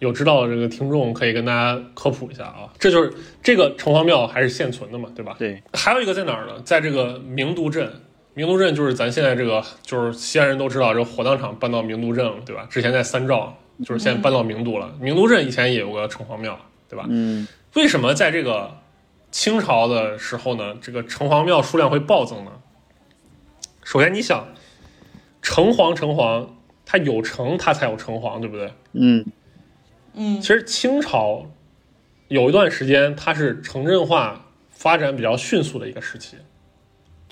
[0.00, 2.72] 有知道的这个听众可以跟大家科普一下啊。
[2.78, 5.36] 这就是这个城隍庙还是现存的嘛，对吧？
[5.38, 6.60] 对，还有一个在哪儿呢？
[6.64, 7.90] 在这个明都镇。
[8.34, 12.66] 名都镇就是咱现在这个，就是西安人都知道，这个火葬场搬到明都镇了，对吧？
[12.68, 14.92] 之前在三兆，就是现在搬到明都了。
[15.00, 17.06] 明都镇以前也有个城隍庙，对吧？
[17.08, 18.76] 嗯，为什么在这个
[19.30, 22.50] 清朝的时候呢，这个城隍庙数量会暴增呢？
[23.84, 24.48] 首先，你想，
[25.40, 26.48] 城隍城隍，
[26.84, 28.72] 它有城，它才有城隍，对不对？
[28.94, 29.24] 嗯
[30.14, 31.46] 嗯其实清朝
[32.28, 36.36] 有一段时间，它是城镇化发展比较迅速的一个时期。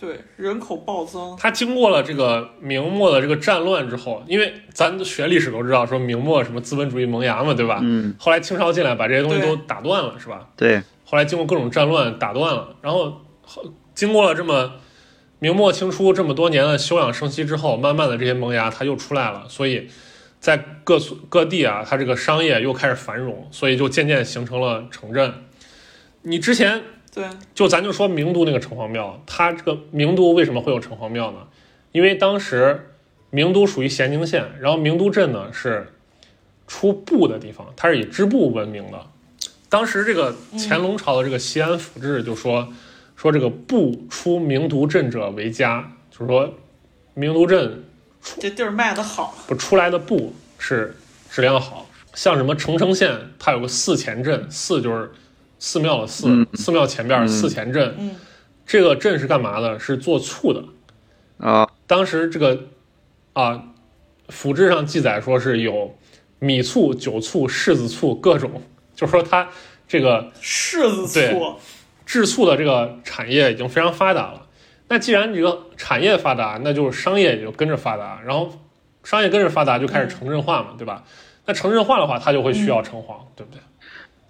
[0.02, 7.78] 对，人口暴增，它经过了这个明末的这个战乱之后，因为咱学历史都知道，说明末什么资本主义萌芽嘛，对吧？
[7.80, 10.48] 嗯，后来清朝进来，把这些东西都打断了，是吧？
[10.56, 13.62] 对，后来经过各种战乱打断了，然后后
[13.94, 14.72] 经过了这么
[15.38, 19.88] 明末清初这么多年的休养生息之后，慢慢的这些萌芽它又出来了，所以
[20.40, 25.32] 在各所各地啊，它这个商业又开始繁荣，所以就渐渐形成了城镇。
[26.22, 26.82] 你之前
[27.14, 31.38] 对，就咱就说明都那个城隍庙，它这个明都为什么会有城隍庙呢？
[31.92, 32.94] 因为当时
[33.28, 35.92] 明都属于咸宁县，然后明都镇呢是
[36.66, 38.98] 出布的地方，它是以织布闻名的。
[39.68, 42.72] 当时这个乾隆朝的这个西安府志就说、
[43.14, 46.54] 说这个布出明都镇者为佳，就是说
[47.12, 47.84] 明都镇
[48.38, 50.96] 这地儿卖的好，不出来的布是
[51.30, 55.10] 质量好，像什么澄城县，它有个四前镇，四就是
[55.62, 58.16] 寺庙的寺，嗯寺庙前边寺前镇，嗯
[58.66, 59.78] 这个镇是干嘛的？
[59.78, 60.64] 是做醋的。
[61.38, 62.64] 啊，当时这个
[63.32, 63.62] 啊，
[64.28, 65.96] 府志上记载说是有
[66.40, 68.60] 米醋、酒醋、柿子醋各种，
[68.96, 69.48] 就是说它
[69.86, 71.54] 这个柿子对醋，
[72.04, 74.48] 制醋的这个产业已经非常发达了。
[74.88, 78.50] 那既然这个产业发达，那就是商业也就跟着发达，然后
[79.04, 81.04] 商业跟着发达就开始城镇化嘛，对吧？
[81.46, 83.60] 那城镇化的话，它就会需要城隍，对不对？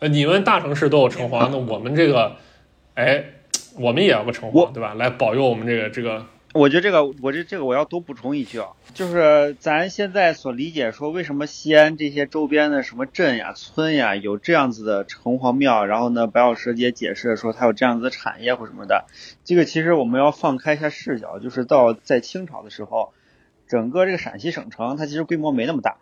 [0.03, 2.35] 呃，你们大城市都有城隍，那我们这个，
[2.95, 3.25] 哎，
[3.79, 4.95] 我们也要个城我隍，对吧？
[4.95, 19.05] 来保佑我们这个这个，我觉得这个，我这这个我要多补充一句啊，就是咱现在所理解说，为什么西安这些周边的什么镇呀、村呀有这样子的城隍庙，然后呢，白老师也解释说它有这样子的产业或什么的，
[19.45, 23.13] 这个其实我们要放开一下视角，就是到在清朝的时候，
[23.69, 25.99] 整个这个陕西省城它其实规模没那么大，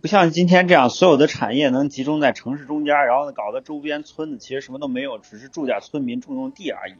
[0.00, 6.94] 不像今天这样，所有的产业能集中在城市中间，然后呢搞得周边村子其实什么都没有，只是住点村民种种地而已。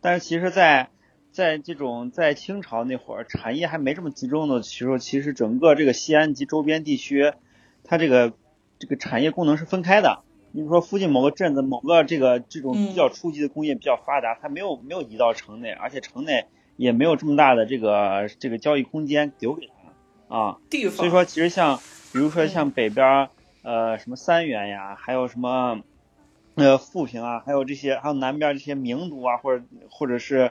[0.00, 0.90] 但是其实在，
[1.30, 7.32] 在这种在清朝那会儿，产业还没这么集中的时候，其实整个这个西安及周边地区，
[7.84, 8.32] 它这个
[8.78, 10.20] 这个产业功能是分开的。
[10.52, 19.68] 你比如说附近某个镇子、某个这个这种比较初级的工业比较发达，它没有没有移到城内，而且城内也没有这么大的这个这个交易空间留给
[20.28, 20.58] 它啊。
[20.68, 21.80] 地方，所以说，其实像
[22.12, 23.28] 比如说像北边儿
[23.62, 25.80] 呃什么三原呀，还有什么
[26.54, 30.50] 呃富平啊，还有这些，还有南边这些名都啊，或者或者是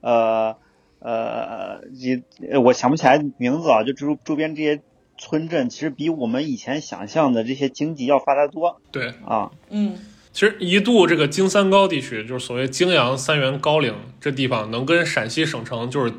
[0.00, 0.56] 呃
[1.00, 4.80] 呃也呃我想不起来名字啊，就周周边这些
[5.18, 9.50] 村镇，其实比我们以前想象的这些经济要发达多对，啊。
[9.70, 9.96] 嗯
[10.32, 16.10] 其实一度这个京三高地区，就是所谓泾阳、三原、高陵这地方，能跟陕西省城，就是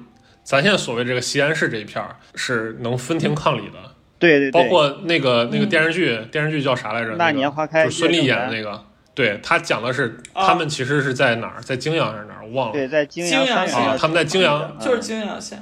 [0.43, 3.92] 咱现在所谓这个西安市这一片儿，是能分庭抗礼的。
[4.29, 7.15] 对包括那个那个嗯电视剧，电视剧叫啥来着？
[7.17, 8.81] 那个年花开就是孙俪演的那个。
[9.15, 12.45] 对他讲的是，啊他们其实是在哪儿，在泾阳还是哪儿？
[12.45, 12.73] 我忘了。
[12.73, 13.79] 对在泾阳泾阳县。
[13.79, 14.75] 啊他们在泾阳。
[14.79, 15.59] 就是泾阳县。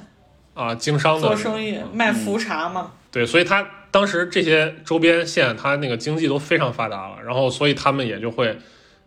[0.54, 1.21] 啊，经商的。
[1.21, 8.58] 做生意卖茯茶嘛，对，所以他当时这些周边县，他那个经济都非常发达了，然后所以他们也就会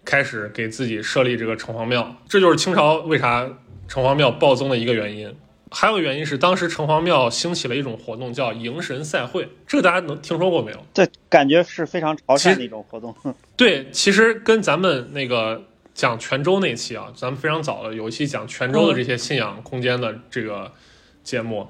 [0.04, 3.46] 开始给自己设立这个城隍庙，这就是清朝为啥
[3.86, 5.34] 城隍庙暴增的一个原因。
[5.74, 10.78] 还有原因是当时城隍庙兴起了一种活动叫迎神赛会，这个大家能听说过没有？
[10.94, 13.12] 对感觉是非常潮汕的一种活动。
[13.56, 15.60] 对，其实跟咱们那个
[15.92, 20.70] 讲泉州那期啊，咱们非常早的有一期讲泉州的这些信仰空间的这个
[21.24, 21.68] 节目，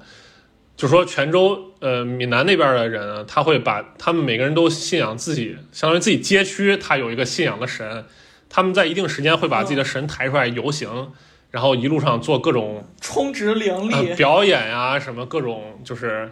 [0.77, 8.05] 就说泉州呃闽南那边的人啊，他会把他们每个人都信仰自己，相当于自己街区他有一个信仰的神，
[8.49, 11.11] 他们在一定时间会把自己的神抬出来游行，
[11.55, 16.29] 然后一路上做各种充值灵呃力，表演呀、什么各种就是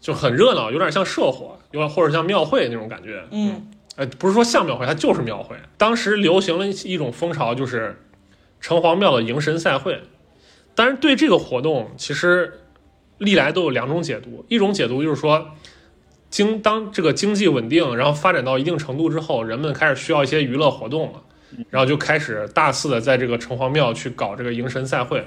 [0.00, 5.54] 就很热闹，有点像社火，有点或者像庙会那种感觉，嗯呃，不是说像庙会，它就是庙会。
[5.78, 8.02] 当时流行了一种风潮，就是
[8.60, 10.02] 城隍庙的迎神赛会。
[10.74, 12.62] 但是对这个活动，其实
[13.18, 14.44] 历来都有两种解读。
[14.48, 15.52] 一种解读就是说，
[16.30, 21.22] 经当这个经济稳定，然后发展到一定程度之后，人们开始需要一些娱乐活动了，
[21.70, 25.24] 然后就开始大肆的在这个城隍庙去搞这个迎神赛会。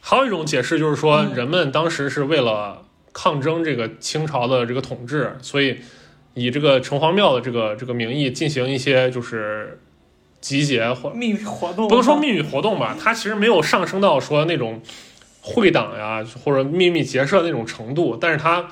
[0.00, 1.34] 还有一种解释就是说，嗯。
[1.34, 5.78] 人们当时是为了抗争这个清朝的这个统治，所以
[6.34, 9.80] 以这个城隍庙的这个这个名义进行一些就是
[10.40, 14.80] 集结或秘密活动不能说秘密活动吧，它其实没有上升到说那种
[15.40, 18.68] 会党呀或者秘密结社那种程度，但是它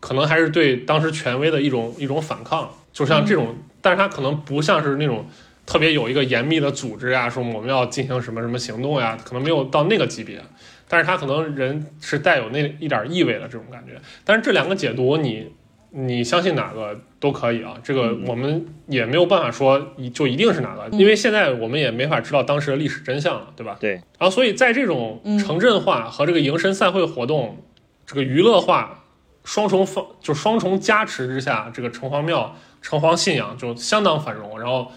[0.00, 5.24] 可能还是对当时权威的一种一种反抗，就像这种，但是它可能不像是那种
[5.66, 10.40] 特别有一个严密的组织呀，说我们要进行什么什么行动呀，可能没有到那个级别，
[10.88, 15.52] 但是他可能人是带有那一点意味的这种感觉，但是这两个解读你。
[15.96, 23.76] 你相信哪个都可以啊，这个我们也没有办法说一就一定是哪个，因为现在我们也没法知道当时的历史真相了，对吧？
[23.78, 23.92] 对。
[23.92, 27.62] 然后，所以在这种城镇化和这个迎神散会活动，
[28.04, 29.04] 这个娱乐化
[29.44, 34.90] 双重方就双重加持之下，这个城隍庙城隍信仰就相当繁荣，然后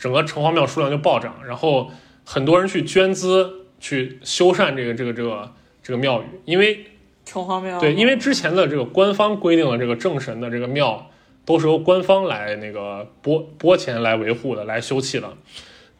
[0.00, 1.92] 整个城隍庙数量就暴涨，然后
[2.24, 6.86] 很多人去捐资去修缮这个这个这个这个庙宇，因为。
[7.22, 11.08] 城隍庙对，因为之前的这个官方规定的这个正神的这个庙，
[11.44, 15.32] 都是由官方来那个拨拨钱来维护的，来修葺的。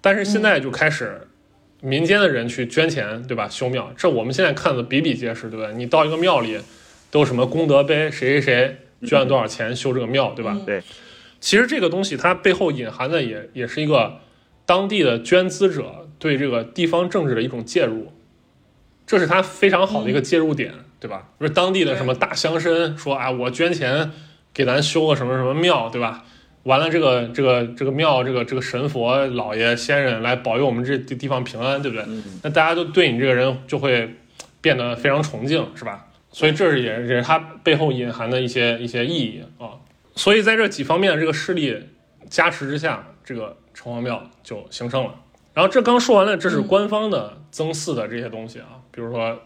[0.00, 1.28] 但是现在就开始
[1.82, 3.48] 民间的人去捐钱，对吧？
[3.48, 5.72] 修庙，这我们现在看的比比皆是，对不对？
[5.74, 6.58] 你到一个庙里，
[7.12, 10.58] 都什么功德碑，谁谁谁捐了多少钱修这个庙，对吧？
[10.66, 10.82] 对。
[11.40, 14.20] 其实这个东西它背后隐含的也也是一个
[14.64, 18.12] 当地的捐资者对这个地方政治的一种介入，
[19.06, 20.72] 这是他非常好的一个介入点。
[21.00, 21.28] 对吧？
[21.38, 24.10] 不是当地的什么大乡绅说啊，我捐钱
[24.52, 26.26] 给咱修个什么什么庙，对吧？
[26.64, 32.04] 完了，这个这个这个庙，这个这个神佛老爷仙人来保佑我们这地地方平安，对不对？
[32.42, 34.14] 那大家都对你这个人就会
[34.60, 36.06] 变得非常崇敬，是吧？
[36.32, 39.80] 所以这是也是它背后隐含的一些一些意义啊。
[40.20, 41.82] 所以在这几方面的这个势力
[42.28, 45.14] 加持之下，这个城隍庙就兴盛了。
[45.54, 49.40] 然后这刚说完了，这是官方的增祀的这些东西啊，比如说。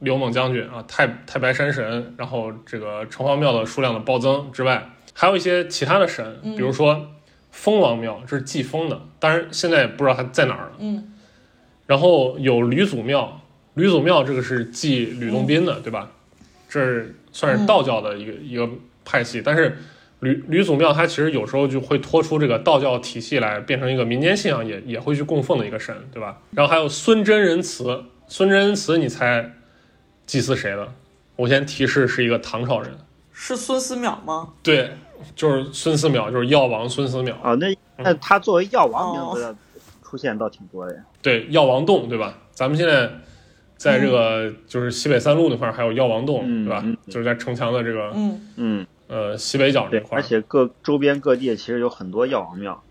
[0.00, 7.10] 刘猛将军啊，太太白山神，然后这个城隍庙的数量的暴增之外，还有一些其他的神，比如说
[7.50, 10.72] 封王庙，这是祭风的，当然现在也不知道它在哪儿了。
[10.80, 11.14] 嗯。
[11.86, 13.40] 然后有吕祖庙，
[13.74, 16.10] 吕祖庙这个是祭吕洞宾的，对吧？
[16.68, 18.68] 这是算是道教的一个一个
[19.06, 19.78] 派系，但是
[20.24, 26.38] 吕吕祖庙它其实有时候就会脱出这个道教体系来，变成一个民间信仰，也也会去供奉的一个神，对吧？
[26.50, 29.52] 然后还有孙真人祠，孙真人祠，你猜？
[30.26, 30.92] 祭祀谁的？
[31.36, 32.90] 我先提示是一个唐朝人，
[33.32, 34.48] 是孙思邈吗？
[34.62, 34.92] 对，
[35.36, 37.34] 就是孙思邈，就是药王孙思邈。
[37.42, 39.54] 哦，那那他作为药王名字
[40.02, 41.02] 出现倒挺多的呀。
[41.20, 42.38] 对，药王洞，对吧？
[42.52, 43.10] 咱们现在
[43.76, 46.82] 在这个就是西北三路那块还有药王洞，对吧？
[47.08, 50.18] 就是在城墙的这个嗯嗯呃西北角这块。
[50.18, 52.82] 而且各周边各地其实有很多药王庙，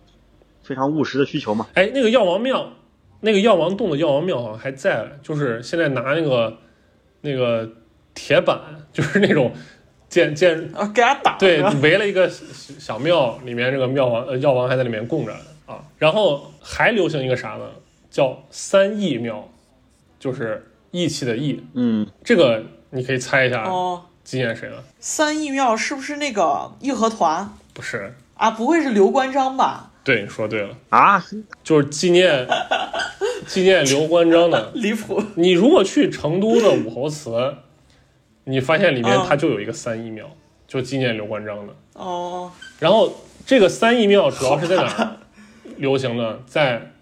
[0.63, 1.67] 非常务实的需求嘛。
[1.73, 2.73] 哎，那个药王庙，
[3.21, 6.57] 那个药王洞的药王庙好像还在，就是现在拿那个。
[7.25, 7.65] 那个
[8.13, 8.59] 铁板
[8.91, 9.53] 就是那种
[10.09, 15.31] 建建啊，给他打对，围了一个小庙，里面这个庙王呃药王还在里面供着
[15.65, 15.81] 啊。
[15.97, 17.65] 然后还流行一个啥呢？
[18.09, 19.49] 叫三义庙，
[20.19, 21.63] 就是义气的义。
[21.75, 24.83] 嗯，这个你可以猜一下哦，纪念谁了？
[25.05, 27.53] 三义庙是不是那个义和团？
[27.73, 29.91] 不是啊，不会是刘关张吧？
[30.01, 31.21] 对，你说对了啊，
[31.61, 32.47] 就是纪念。
[33.45, 35.21] 纪念刘关张的离谱。
[35.35, 37.53] 你如果去成都的武侯祠，
[38.45, 40.25] 你发现里面它就有一个三义庙，
[40.69, 41.75] 就纪念刘关张的。
[41.95, 42.49] 哦。
[42.79, 43.13] 然后
[43.45, 45.17] 这个三义庙主要是在哪儿
[45.75, 46.39] 流行呢？
[46.47, 46.93] 在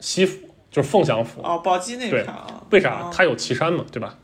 [0.00, 1.42] 西府，就是凤翔府。
[1.42, 2.26] 哦，宝鸡那边
[2.70, 3.10] 为啥？
[3.12, 4.16] 它有岐山嘛，对吧？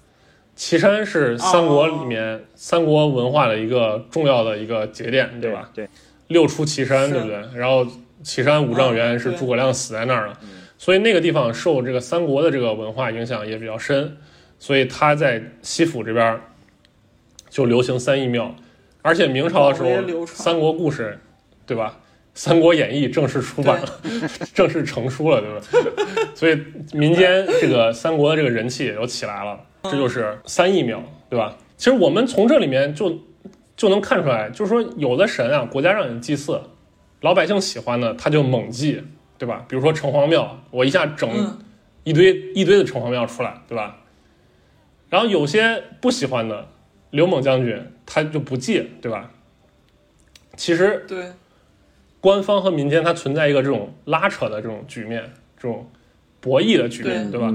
[0.56, 5.70] 岐山是三国里面三国文化的一个重要的一个节点，对吧？
[5.72, 5.88] 对。
[6.28, 7.36] 六出岐山，对不对？
[7.54, 7.86] 然后
[8.24, 10.36] 岐山五丈原是诸葛亮死在那儿了。
[10.78, 14.16] 所以那个地方受这个三国的这个文化影响也比较深，
[14.58, 16.40] 所以他在西府这边
[17.48, 18.54] 就流行三义庙，
[19.02, 21.18] 而且明朝的时候三国故事，
[21.64, 22.00] 对吧？
[22.34, 23.88] 三国演义正式出版了，
[24.52, 26.34] 正式成书了，对吧？
[26.34, 26.60] 所以
[26.92, 29.58] 民间这个三国的这个人气也就起来了，
[29.90, 31.56] 这就是三亿庙，对吧？
[31.76, 33.18] 其实我们从这里面就
[33.76, 36.60] 就能看出来，就是说有的神啊，国家让你祭祀，
[37.20, 39.02] 老百姓喜欢的他就猛祭。
[39.38, 39.66] 对吧？
[39.68, 41.28] 比如说城隍庙，我一下整
[42.04, 43.98] 一堆一堆的城隍庙出来，对吧？
[45.10, 46.66] 然后有些不喜欢的
[47.10, 49.30] 刘猛将军，他就不祭，对吧？
[50.56, 51.32] 其实对
[52.18, 55.22] 官方和民间它存在一个这种拉扯的这种局面，
[55.58, 55.86] 这种
[56.40, 57.52] 博弈的局面，对吧？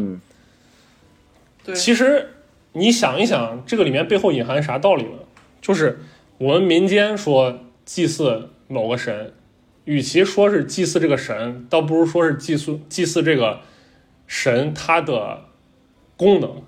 [1.63, 1.75] 对。
[1.75, 2.31] 其实
[2.73, 5.19] 你想一想，这个里面背后隐含啥道理呢？
[5.61, 5.99] 就是
[6.37, 9.33] 我们民间说祭祀某个神。
[9.85, 13.61] 与其说是祭祀这个神，倒不如说是祭祀祭祀这个
[14.27, 15.45] 神它的
[16.15, 16.61] 功能，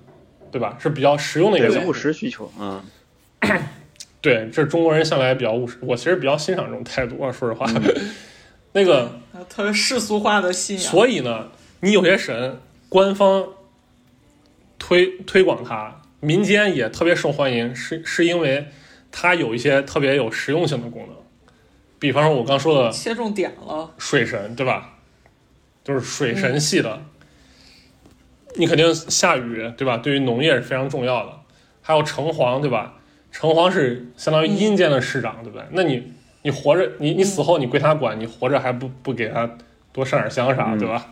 [0.50, 0.76] 对吧？
[0.80, 2.52] 是比较实用的一个务实需求。
[2.58, 2.82] 嗯，
[4.20, 7.64] 对，这中国人向来比较务实，我其实比较欣赏这种态度啊，说实话。
[8.74, 10.84] 那个，啊特别世俗化的信仰。
[10.84, 13.46] 所以呢，你有些神，官方
[14.86, 18.66] 推推广它，民间也特别受欢迎，是是因为
[19.10, 21.16] 它有一些特别有实用性的功能，
[21.98, 24.98] 比方说我刚说的切重点了，水神，对吧？
[25.82, 27.00] 就是水神系的，
[28.56, 29.96] 你肯定下雨，对吧？
[29.96, 31.32] 对于农业是非常重要的。
[31.80, 32.96] 还有城隍，对吧？
[33.32, 35.64] 城隍是相当于阴间的市长，对不对？
[35.70, 36.12] 那你
[36.42, 39.50] 你活着，你你死后你归他管，你活着还不不给他
[39.94, 41.06] 多上点香啥，嗯对吧？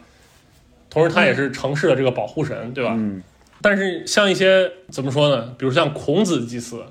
[0.90, 2.92] 同时他也是城市的这个保护神，对吧？
[2.98, 3.22] 嗯
[3.62, 5.54] 但是像一些怎么说呢？
[5.56, 6.84] 比如像孔子祭祀，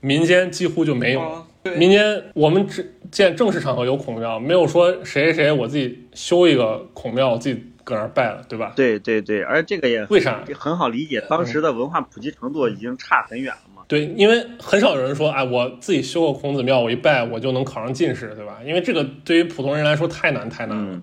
[0.00, 1.20] 民间几乎就没有。
[1.20, 8.72] 哦，民间我们只见正式场合有孔庙，没有说谁谁谁我自己修一个孔庙，我自己搁那儿拜了，对吧？
[8.76, 10.44] 对对对，而这个也为啥？
[10.54, 13.82] 很好理解，当时的文化普及程度已经差很远了嘛。
[13.88, 18.58] 对，因为很少有人说，哎，我自己修个孔子庙，我一拜我就能考上进士，对吧？
[18.64, 21.02] 因为这个对于普通人来说太难太难了，嗯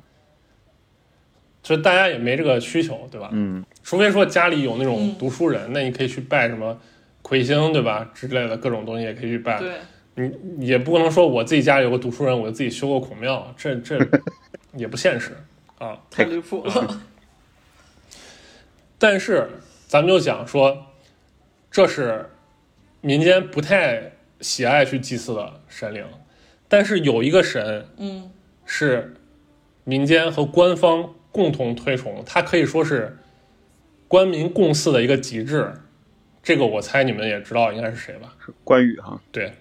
[1.66, 3.30] 所以大家也没这个需求，对吧？
[3.32, 6.80] 嗯除非说家里有那种嗯读书人，那你可以去拜什么
[7.24, 8.08] 魁星，对吧？
[8.14, 9.60] 之类的各种东西也可以去拜。
[9.60, 13.98] 对，你也不能说我自己家里有个读书人，我就自己修个孔庙，这这
[14.78, 15.36] 也不现实
[15.80, 15.98] 啊。
[16.12, 17.02] 太离谱了。
[19.00, 19.50] 但是
[19.88, 20.86] 咱们就讲说，
[21.72, 22.30] 这是
[23.02, 26.06] 民间不太喜爱去祭祀的神灵，
[26.68, 28.30] 但是有一个神嗯，
[28.66, 29.16] 是
[29.84, 33.18] 民间和官方共同推崇，它可以说是
[34.08, 35.70] 官民共祀的一个极致。
[36.42, 38.34] 这个我猜你们也知道应该是谁吧？
[38.40, 39.52] 是关羽哈，对，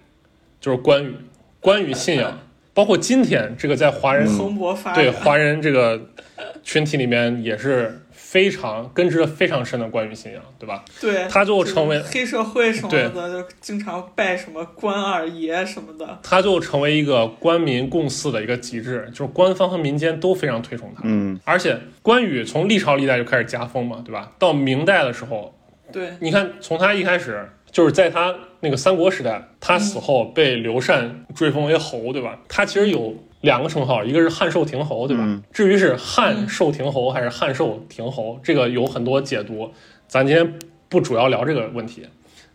[0.61, 1.13] 就是关羽，
[1.59, 2.39] 关羽信仰，
[2.73, 4.25] 包括今天这个在华人。
[4.93, 6.09] 对华人这个
[6.63, 7.99] 群体里面也是
[8.35, 10.83] 非常根植的非常深的关羽信仰，对吧？
[10.99, 16.19] 对，他最后成为就黑社会什么的，就经常拜什么关二爷什么的。
[16.21, 21.01] 他就成为一个官民共祀的一个极致，就是官方和民间都非常推崇他。
[21.05, 24.33] 嗯而且关羽从历朝历代就开始加封嘛，对吧？
[24.37, 25.57] 到明代的时候，
[25.93, 32.37] 对，你看从他一开始就是在他那个三国时代，他死后被刘禅追封为侯，对吧？
[32.49, 33.15] 他其实有
[33.45, 35.23] 两个称号，一个是汉寿亭侯，对吧？
[35.25, 39.71] 嗯至于是汉寿亭侯还是汉寿亭侯，这个有很多解读，
[40.07, 42.05] 咱今天不主要聊这个问题，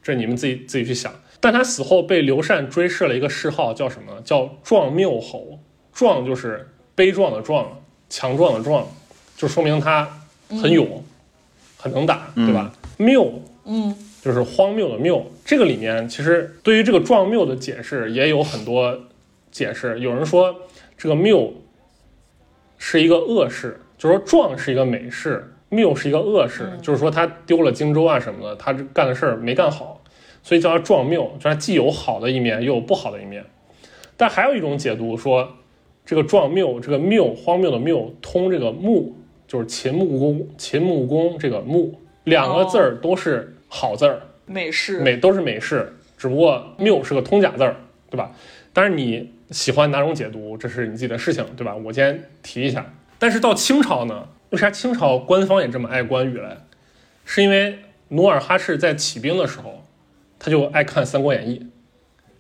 [0.03, 1.11] 这你们自己自己去想。
[1.43, 4.21] 但他死后被刘禅追谥了一个谥号，叫什么？
[4.23, 5.59] 叫壮缪侯。
[5.93, 7.67] 壮就是悲壮的壮，
[8.09, 8.87] 强壮的壮，
[9.37, 10.09] 就说明他
[10.49, 11.03] 很勇，
[11.77, 12.73] 很能打，对吧？
[12.97, 15.25] 缪嗯，就是荒谬的谬。
[15.45, 18.99] 这个里面其实对于这个壮缪的解释也有很多
[19.51, 19.99] 解释。
[20.01, 20.55] 有人说
[21.01, 21.51] 这个谬
[22.77, 30.03] 是一个恶事，就是说壮是一个美事，谬是一个恶事，就是说他丢了荆州啊什么的，他干的事儿没干好，
[30.43, 33.43] 所以叫他壮谬，就他既有好的一面，又有不好的一面。
[34.19, 35.51] 但还有一种解读说，
[36.05, 39.17] 这个壮谬，这个谬荒谬的谬，通这个木，
[39.49, 45.01] 就是秦穆公，秦穆公这个穆两个字儿都是好字儿，美式。
[45.01, 47.77] 美都是美式，只不过谬是个通假字儿，
[48.11, 48.33] 对吧？
[48.75, 51.75] 但是你喜欢哪种解读，这是你自己的事情，对吧？
[51.75, 52.87] 我今天提一下。
[53.19, 56.57] 但是到清朝呢，为啥清朝官方也这么爱关羽嘞？
[57.25, 57.79] 是因为
[58.09, 59.85] 努尔哈赤在起兵的时候，
[60.39, 61.67] 他就爱看《三国演义》，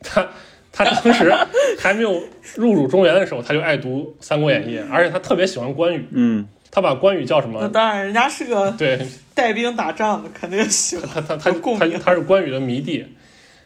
[0.08, 0.26] 他
[0.72, 1.32] 他当时
[1.78, 2.22] 还没有
[2.56, 7.72] 入主中原的时候，他就爱读《三国演义》，而且他特别喜欢关羽，嗯他把关羽叫什么那么？
[7.72, 8.98] 当然，人家是个对，
[9.34, 11.08] 带兵打仗的，肯定喜欢。
[11.08, 13.04] 他他他他他是关羽的迷弟，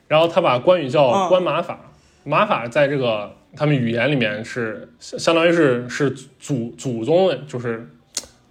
[0.09, 1.79] 然后他把关羽叫嗯关马法，
[2.25, 6.11] 马法在这个他们语言里面是相相当于是是
[6.41, 7.89] 祖祖宗，就是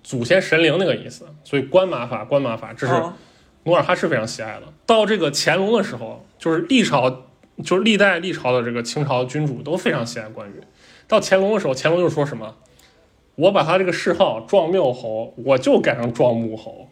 [0.04, 3.14] 祖先神灵那个意思，所以关马法关马法这是哦
[3.64, 4.64] 努尔哈赤非常喜爱的。
[4.86, 7.10] 到这个乾隆的时候，就是历朝
[7.64, 10.62] 就是历代历朝的这个清朝君主都非常喜爱关羽。
[11.08, 12.56] 到乾隆的时候，乾隆就说什么？
[13.36, 16.90] 我把他这个谥号壮缪侯，我就改成壮穆侯，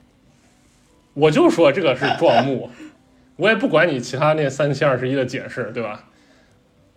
[1.13, 2.69] 我就说这个是壮穆，
[3.37, 6.05] 我也不管你其他那三七二十一的解释，对吧？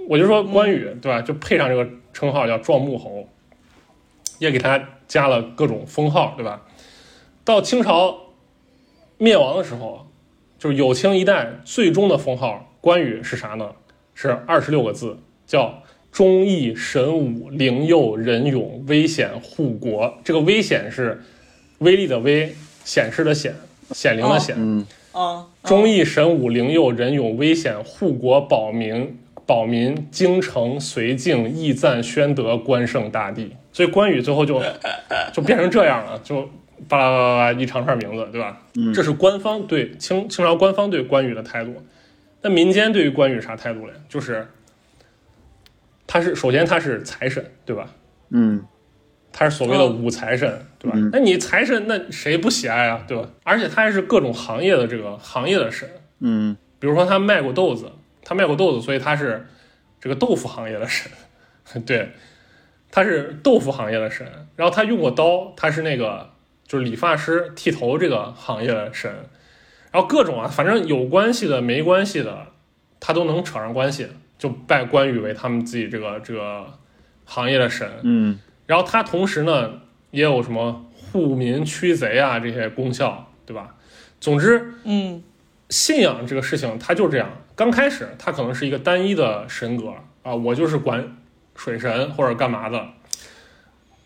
[0.09, 1.23] 我就说关羽，对吧？
[1.23, 3.29] 就配上这个称号叫壮穆侯，
[4.39, 6.63] 也给他加了各种封号，对吧？
[7.45, 8.19] 到清朝
[9.19, 10.07] 灭亡的时候，
[10.59, 13.73] 就是有清一代最终的封号，关羽是啥呢？
[14.15, 15.83] 是二十六个字，叫
[16.13, 20.19] 忠义神武灵佑仁勇危险护国。
[20.23, 21.23] 这个危险是
[21.79, 23.55] 威力的威，显示的显，
[23.91, 24.87] 显灵的显。
[25.65, 33.55] 忠义神武灵佑仁勇危险护国保民保民京城绥靖义赞宣德关圣大帝。
[33.73, 34.63] 所以关羽最后就
[35.33, 36.49] 就变成这样了，就
[36.89, 38.61] 巴拉巴拉巴拉一长串名字，对吧？
[38.77, 41.75] 嗯这是官方对清清朝官方对关羽的态度。
[42.43, 43.93] 那民间对于关羽啥态度嘞？
[44.09, 44.47] 就是
[46.07, 47.89] 他是首先他是财神，对吧？
[48.31, 48.63] 嗯
[49.33, 50.97] 他是所谓的武财神，对吧？
[50.97, 53.29] 嗯那你财神，那谁不喜爱啊，对吧？
[53.43, 55.89] 而且他还是各种行业的这个行业的神，
[56.21, 57.91] 嗯比如说他卖过豆子，
[58.25, 59.47] 他卖过豆子，所以他是
[60.01, 61.13] 这个豆腐行业的神，
[61.85, 62.11] 对，
[62.91, 64.27] 他是豆腐行业的神。
[64.57, 66.31] 然后他用过刀，他是那个
[66.67, 69.13] 就是理发师剃头这个行业的神。
[69.93, 72.49] 然后各种啊，反正有关系的没关系的，
[72.99, 74.09] 他都能扯上关系，
[74.39, 76.67] 就拜关羽为他们自己这个这个
[77.25, 77.89] 行业的神。
[78.03, 83.77] 嗯然后他同时呢，也有什么护民驱贼啊这些功效，对吧？
[84.21, 85.23] 总之，嗯
[85.69, 87.31] 信仰这个事情，他就是这样。
[87.57, 89.93] 刚开始，他可能是一个单一的神格
[90.23, 91.17] 啊，我就是管
[91.55, 92.85] 水神或者干嘛的，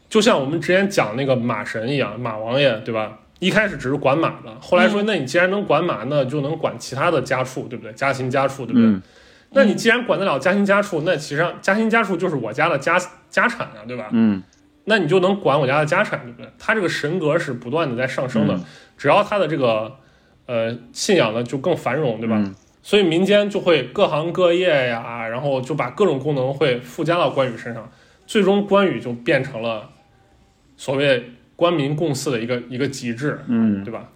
[0.08, 3.18] 就像我们之前讲那个马神一样，马王爷，对吧？
[3.38, 7.92] 一开始只是管马的，后来说，那你既然能管马，那就能管其他的家畜，对不对？
[7.92, 8.86] 家禽家畜，对不对？
[8.86, 9.02] 嗯
[9.50, 14.08] 那你既然管得了家禽家畜，那其实上家禽家畜就是我家的家家产啊、对吧？
[14.12, 14.42] 嗯
[14.84, 16.50] 那你就能管我家的家产，对不对？
[16.58, 18.64] 他这个神格是不断的在上升的，嗯
[18.98, 19.96] 只要他的这个
[20.44, 22.36] 呃信仰呢就更繁荣，对吧？
[22.36, 22.54] 嗯
[22.88, 27.92] 所以民间就会各行各业呀，然后就把各种功能会附加到关羽身上，
[28.26, 29.90] 最终关羽就变成了
[30.74, 31.22] 所谓
[31.54, 34.08] 官民共祀的一个一个极致，嗯对吧？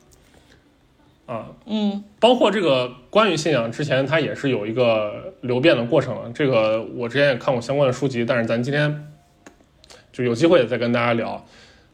[1.27, 6.31] 啊，嗯包括这个关羽信仰之前，它也是有一个流变的过程的。
[6.33, 9.07] 这个我之前也看过相关的书籍，但是咱今天
[10.11, 11.45] 就有机会再跟大家聊。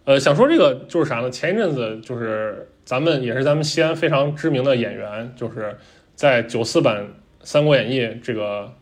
[0.05, 1.29] 呃，想说这个就是啥呢？
[1.29, 5.77] 前一阵子就是咱们也是咱们西安非常知名的演员，就是
[6.19, 7.05] 在九四版
[7.45, 8.75] 《三国演义》这个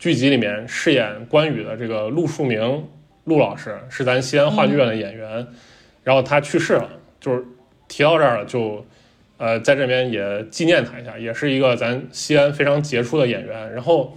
[0.00, 2.88] 剧集里面饰演关羽的这个陆树铭
[3.22, 5.46] 陆老师，是咱西安话剧院的演员，
[6.02, 6.90] 然后他去世了，
[7.20, 7.44] 就是
[7.86, 8.84] 提到这儿了就。
[9.38, 13.70] 呃，在这边也纪念他一下，也是一个咱西安非常杰出的演员。
[13.72, 14.16] 然后，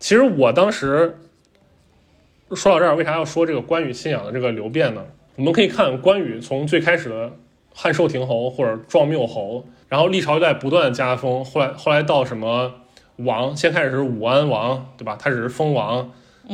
[0.00, 1.18] 其实我当时
[2.52, 5.04] 说到这儿，为啥要说这个关羽信仰的这个流变呢？
[5.36, 7.30] 我们可以看关羽从最开始的
[7.74, 12.74] 汉寿亭侯或者壮缪侯，然后历朝历代不断的加封，后来后来到什么
[13.16, 15.16] 王，先开始是武安王，对吧？
[15.18, 16.10] 他只是封王，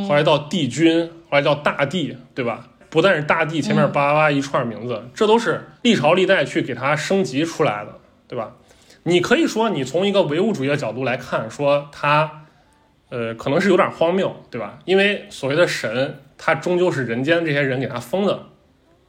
[0.07, 2.69] 后来到帝君，后来叫大帝，对吧？
[2.91, 7.93] 不但是大帝前面叭叭叭一串名字，这都是历朝历代去给他升级出来的，
[8.29, 8.53] 对吧？
[9.05, 12.45] 你可以说你从一个唯物主义的角度来看，说他，
[13.09, 14.79] 呃，可能是有点荒谬，对吧？
[14.85, 18.47] 因为所谓的神，他终究是人间这些人给他封的，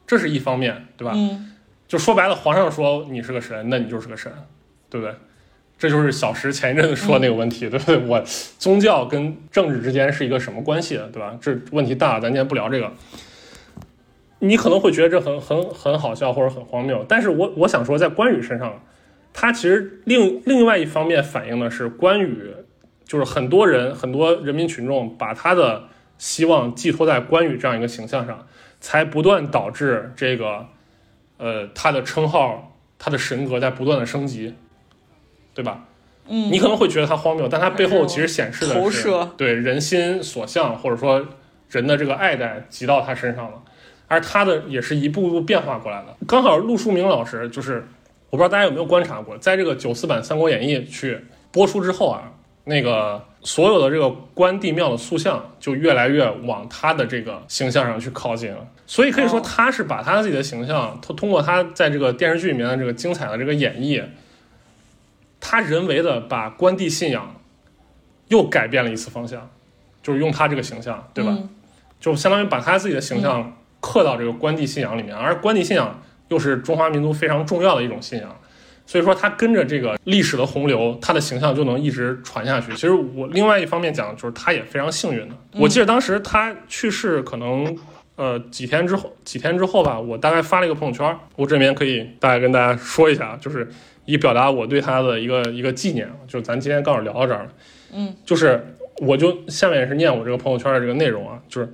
[0.08, 1.12] 这是一方面，对吧？
[1.14, 1.53] 嗯
[1.94, 4.34] 就说白了，皇上说你是个神，那你就是个神，
[4.90, 5.14] 对不对？
[5.78, 7.98] 这就是小石前一阵子说的那个问题，对不对？
[8.08, 8.20] 我
[8.58, 11.38] 宗教跟政治之间是一个什么关系，对吧？
[11.40, 12.92] 这问题大，咱今天不聊这个。
[14.40, 18.82] 你可能会觉得这很很很好笑或者很荒谬，但是我我想说，在关羽身上，
[19.32, 22.56] 他其实另另外一方面反映的是关羽，
[23.06, 25.84] 就是很多人很多人民群众把他的
[26.18, 28.48] 希望寄托在关羽这样一个形象上，
[28.80, 30.66] 才不断导致这个
[31.44, 34.56] 呃他的称号、他的神格在不断的升级，
[35.54, 35.84] 对吧？
[36.30, 41.28] 嗯，你可能会觉得他荒谬，但他背后其实显示的是对人心所向，或者说
[41.70, 43.62] 人的这个爱戴集到他身上了，
[44.08, 46.16] 而他的也是一步步变化过来的。
[46.26, 47.86] 刚好陆树铭老师就是，
[48.30, 51.20] 我不知道大家有没有观察过，在这个九四版《三国演义》去
[51.52, 52.32] 播出之后啊，
[52.64, 58.68] 那个所有的这个关帝庙的塑像就越来越往他的这个形象上去靠近了。
[58.88, 64.04] 所以可以说，哦他是把他自己的形象，他通过他在这个电视剧里面的这个精彩的这个演绎，
[65.40, 67.36] 他人为的把关帝信仰
[68.30, 69.50] 又改变了一次方向，
[70.02, 71.32] 就是用他这个形象，对吧？
[71.32, 71.50] 嗯
[72.04, 78.36] 就相当于把他自己的形象刻到这个关帝信仰里面，而关帝信仰又是中华民族非常重要的一种信仰，
[78.86, 82.72] 所以说他跟着这个历史的洪流，他的形象就能一直传下去。
[82.74, 85.36] 其实我另外一方面讲，就是他也非常幸运的。
[85.54, 87.76] 我记得当时他去世可能
[88.16, 93.68] 呃几天之后，几天之后吧，我大概发了一个朋友圈，我这边可以大概跟大家说一下，就是
[94.06, 96.08] 以表达我对他的一个一个纪念。
[96.28, 97.50] 就是咱今天刚好聊到这儿了，
[97.94, 101.72] 嗯，就是我就下面也是念我这个朋友圈的这个内容啊，就是。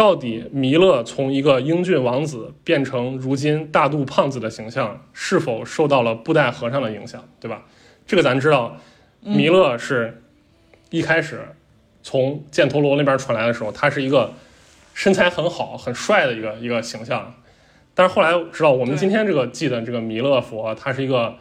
[0.00, 7.64] 到底弥勒从一个英俊王子变成如今大肚胖子的形象，是否受到了布袋和尚的影响，对吧？
[8.06, 8.78] 这个咱知道，
[9.20, 10.22] 弥勒是
[10.88, 11.40] 一开始
[12.02, 14.32] 从犍陀罗那边传来的时候，他是一个
[14.94, 17.34] 身材很好、很帅的一个一个形象，
[17.94, 21.36] 但是后来知道，我们今天这个记的这个弥勒佛，他是一个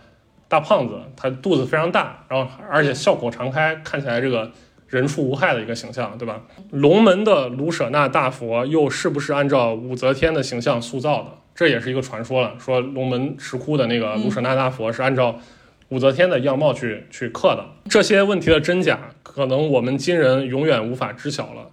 [0.49, 4.51] 大胖子，他肚子非常大，然后而且笑口常开，看起来这个
[4.89, 6.41] 人畜无害的一个形象，对吧？
[6.71, 11.29] 龙门的卢舍那大佛又是不是按照武则天的形象塑造的？
[11.55, 15.39] 这也是一个传说了，说龙门石窟的那个卢舍那大佛是按照
[15.89, 17.65] 武则天的样貌去去刻的。
[17.89, 21.69] 这些问题的真假，可能我们今人永远无法知晓了。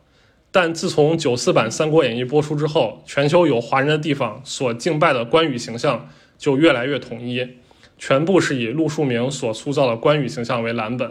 [0.50, 7.46] 但自从九四版《三国演义》播出之后，全球有华人的地方所敬拜的关羽形象就越来越统一，
[7.98, 11.10] 全部是以陆树铭所塑造的关羽形象为蓝本，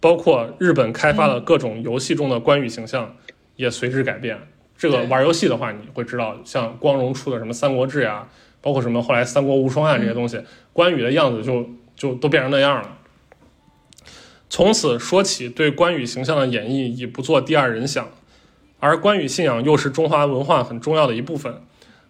[0.00, 3.14] 包括日本开发的各种游戏中的关羽形象
[3.56, 4.38] 也随之改变。
[4.76, 8.26] 这个玩游戏的话，你会知道，像光荣出的什么《三国志》呀，
[8.62, 10.42] 包括什么后来《三国无双》啊这些东西，
[10.72, 12.96] 关羽的样子就就都变成那样了。
[14.48, 18.08] 从此说起，对关羽形象的演绎已不做第二人想，
[18.78, 21.62] 而关羽信仰又是中华文化很重要的一部分。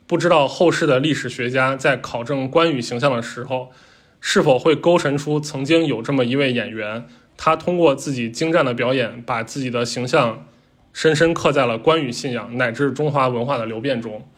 [0.06, 3.72] 不知道后世的历史学家在考证关羽形象的时候，
[4.20, 7.06] 是否会勾陈出曾经有这么一位演员，
[7.42, 10.46] 他通过自己精湛的表演，把自己的形象
[10.92, 14.28] 深深刻在了关羽信仰乃至中华文化的流变中。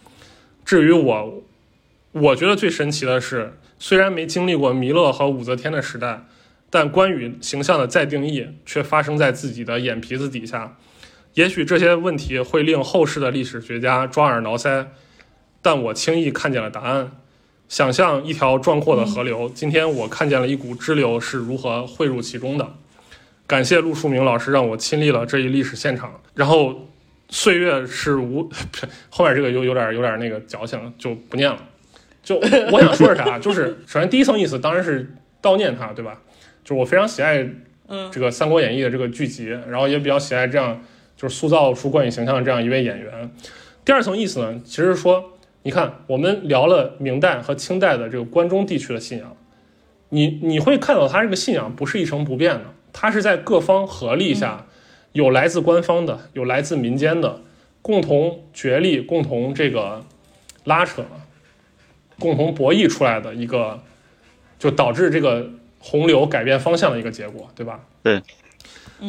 [0.64, 1.42] 至于我，
[2.12, 6.22] 我觉得最神奇的是，虽然没经历过弥勒和武则天的时代，
[6.70, 10.76] 但关羽形象的再定义却发生在自己的眼皮子底下。
[11.34, 14.86] 也许这些问题会令后世的历史学家抓耳挠腮，
[15.60, 17.10] 但我轻易看见了答案。
[17.68, 22.74] 想象一条壮阔的河流，今天我看见了一股支流是如何汇入其中的。
[23.52, 26.18] 感谢陆树铭老师让我亲历了这一历史现场。
[26.34, 26.88] 然后，
[27.28, 28.48] 岁月是无，
[29.10, 31.58] 后面这个又有点有点那个矫情，就不念了。
[32.22, 36.18] 就我想说是啥， 就是首先第一层意思当然是悼念他，对吧？
[36.64, 37.46] 就是我非常喜爱
[37.88, 40.82] 嗯这个《三国演义》的这个剧集，然后也比较喜爱这样
[41.14, 43.30] 就是塑造出关羽形象的这样一位演员。
[43.84, 45.22] 第二层意思呢，其实说，
[45.64, 49.36] 你看我们聊了明代和清代的这个关中地区的信仰，
[50.08, 54.66] 你你会看到他这个信仰不是一成不变的，他是在各方合力下，
[55.12, 57.40] 有来自官方的，有来自民间的，
[57.80, 60.04] 共同角力、共同这个
[60.64, 61.04] 拉扯、
[62.18, 63.82] 共同博弈出来的一个，
[64.58, 67.80] 就导致这个洪流改变方向的一个结果，对吧？
[68.02, 68.22] 对，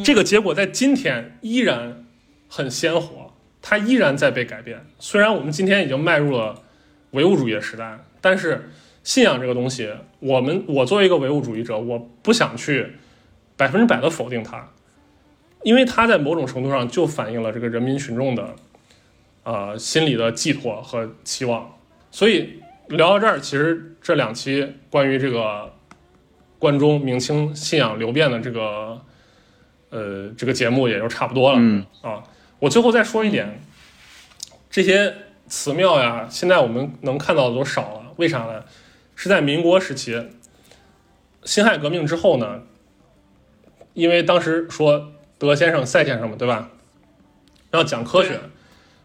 [0.04, 2.06] 这个结果在今天依然
[2.48, 4.86] 很鲜活，它依然在被改变。
[5.00, 6.64] 虽然我们今天已经迈入了
[7.12, 8.72] 唯物主义的时代，但是
[9.04, 12.94] 信仰这个东西，我们我作为一个唯物主义者，我不想去
[13.56, 14.70] 百分之百的否定它，
[15.64, 18.56] 因为它在某种程度上就反映了这个人民群众的
[19.44, 21.78] 呃心理的寄托和期望。
[22.12, 25.74] 所以聊到这儿，其实这两期关于这个
[26.60, 29.02] 关中明清信仰流变的这个
[29.90, 31.58] 呃这个节目也就差不多了。
[31.60, 32.24] 嗯啊，
[32.60, 33.60] 我最后再说一点，
[34.70, 35.14] 这些
[35.48, 38.64] 祠庙呀，现在我们能看到的都少了，为啥呢？
[39.16, 40.30] 是在民国时期，
[41.44, 42.64] 辛亥革命之后呢，
[43.94, 46.70] 因为当时说德先生、赛先生嘛，对吧？
[47.72, 48.40] 要讲科学，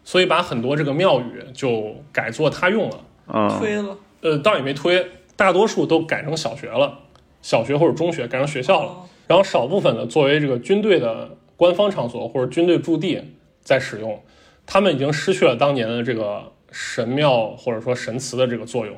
[0.04, 3.00] 所以把很多这个庙宇就改作他用了。
[3.26, 6.98] 嗯，推了，呃，倒也没推，大多数都改成小学了，
[7.42, 8.90] 小学或者中学改成学校了。
[8.90, 13.22] 哦然后少部分的作为这个军队的官方场所或者军队驻地
[13.60, 14.22] 在使用，
[14.64, 18.96] 他们已经失去了当年的这个神庙或者说神祠的这个作用，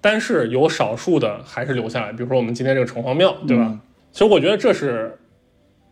[0.00, 3.64] 但是有少数的还是留下来，比如说我们今天这个城隍庙，对吧？
[3.68, 3.80] 嗯
[4.14, 5.18] 其实我觉得这是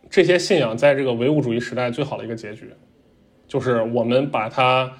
[0.09, 2.71] 这些信仰在这个唯物主义时代最好的一个结局，
[3.47, 4.91] 就是我们把它。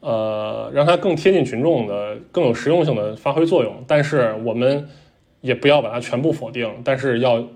[0.00, 3.84] 呃，让它更贴近群众的、更有实用性的发挥作用。
[3.86, 4.84] 但是我们
[5.40, 7.48] 也不要把它全部否定，但是要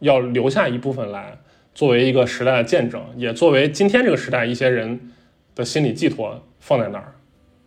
[0.00, 1.38] 要留下一部分来
[1.72, 4.98] 作为一个时代的见证，也作为今天这个时代一些人
[5.54, 7.14] 的心理寄托放在那儿，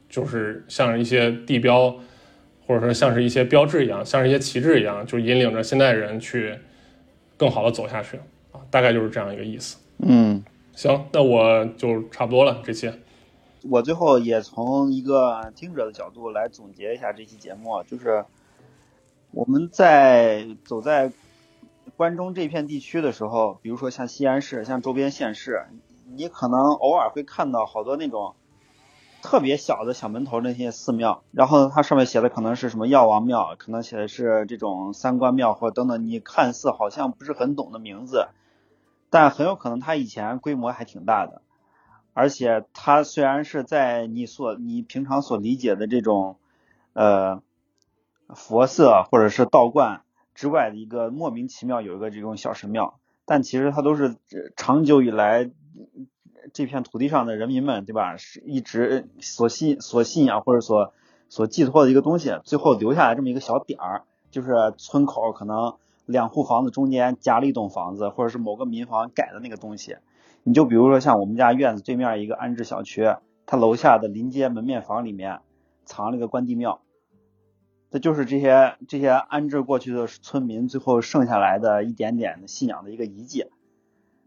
[0.09, 1.95] 就是像一些地标，
[2.67, 6.57] 或者说像是一些标志一样，像是一些旗帜一样，就引领着现代人去
[7.37, 8.17] 更好的走下去
[8.51, 9.77] 啊，大概就是这样一个意思。
[9.99, 10.43] 嗯，
[10.73, 12.91] 行，那我就差不多了，这期。
[13.69, 18.25] 我最后也从一个听者的角度来总结一下这期节目，就是
[19.31, 21.11] 我们在走在
[21.97, 25.65] 关中这片地区的时候，比如说像西安市、像周边县市，
[26.15, 28.35] 你可能偶尔会看到好多那种
[29.25, 38.27] 特别小的小门头那些寺庙，然后它上面写的可能是什么药王庙，可能写的是这种三官庙或等等，你看似好像不是很懂的名字，
[39.09, 41.41] 但很有可能它以前规模还挺大的。
[42.13, 46.37] 而且它虽然是在你所你平常所理解的这种，
[46.93, 47.41] 呃，
[48.29, 50.03] 佛寺或者是道观
[50.35, 54.15] 之外的一个莫名其妙有一个这种小神庙，但其实它都是
[54.55, 55.49] 长久以来
[56.53, 58.17] 这片土地上的人民们，对吧？
[58.17, 60.93] 是一直所信所信仰或者所
[61.29, 65.75] 所寄托的一个东西，最后留下来这么一个小点儿，就是村口可能
[66.05, 69.97] 两户房子中间夹了一栋房子，或者是某个民房改的那个东西。
[70.43, 73.15] 你就比如说像我们家院子对面一个安置小区，
[73.45, 75.39] 它楼下的临街门面房里面
[75.85, 76.81] 藏了一个关帝庙，
[77.89, 83.47] 这就是这些这些安置过去的村民最后剩下来的一点点的信仰的一个遗迹。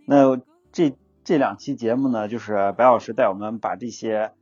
[0.06, 0.40] 那
[0.72, 0.96] 这
[1.28, 4.32] 这两期节目呢，就是白老师带我们把这些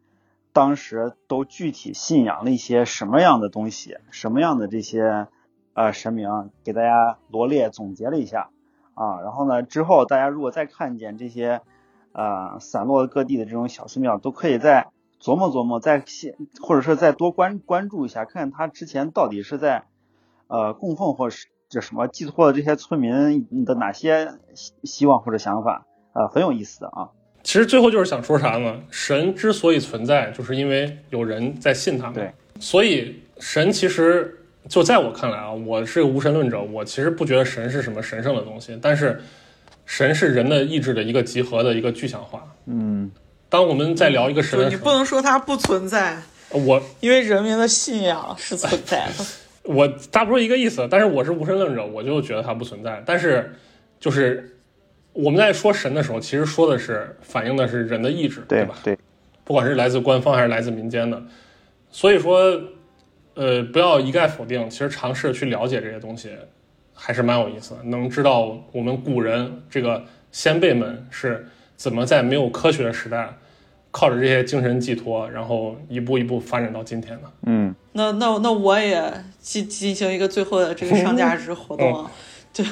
[0.52, 5.26] 当时都具体信仰了一些什么样的东西，什么样的这些
[5.74, 6.28] 呃神明，
[6.62, 8.50] 给大家罗列总结了一下
[8.94, 9.20] 啊。
[9.20, 11.60] 然后呢，之后大家如果再看见这些
[12.12, 14.86] 呃散落各地的这种小寺庙，都可以再
[15.20, 19.86] 琢磨琢磨，再现或者是再多关关注一下，看看他之前到底是在
[20.46, 25.84] 呃供奉或是这什么寄托了这些村民的哪些希希望或者想法。
[26.16, 27.08] 呃，很有意思的啊。
[27.42, 28.74] 其实最后就是想说啥呢？
[28.90, 32.14] 神之所以存在，就是因为有人在信他们。
[32.14, 34.36] 对，所以神其实
[34.68, 38.76] 就在我看来啊，我是个无神论者，我其实不觉得神是什么神圣的东西。
[38.82, 39.22] 但是，
[39.84, 42.42] 神是人的意志的一个集合的一个具象化。
[42.64, 43.08] 嗯，
[43.48, 49.24] 当我们在聊一个神的时候，你不能说它不存在，我因为人民的信仰是存在的。
[49.62, 50.88] 我大不多一个意思。
[50.90, 53.00] 但是我是无神论者，我就觉得它不存在。
[53.06, 53.54] 但是，
[54.00, 54.52] 就是。
[55.16, 58.74] 我们在说神的时候，其实说的是反映的是人的意志，对吧？
[58.84, 58.98] 对，
[59.44, 61.22] 不管是来自官方还是来自民间的，
[61.90, 62.60] 所以说，
[63.32, 64.68] 呃，不要一概否定。
[64.68, 66.32] 其实尝试去了解这些东西，
[66.92, 67.82] 还是蛮有意思的。
[67.84, 73.34] 能知道我们古人这个先辈们是怎么在没有科学的时代，
[73.90, 77.30] 靠着这些精神寄托，然后一步一步发展到今天的。
[77.46, 79.10] 嗯，那那那我也
[79.40, 81.90] 进进行一个最后的这个上价值活动。
[82.04, 82.10] 嗯
[82.56, 82.64] 就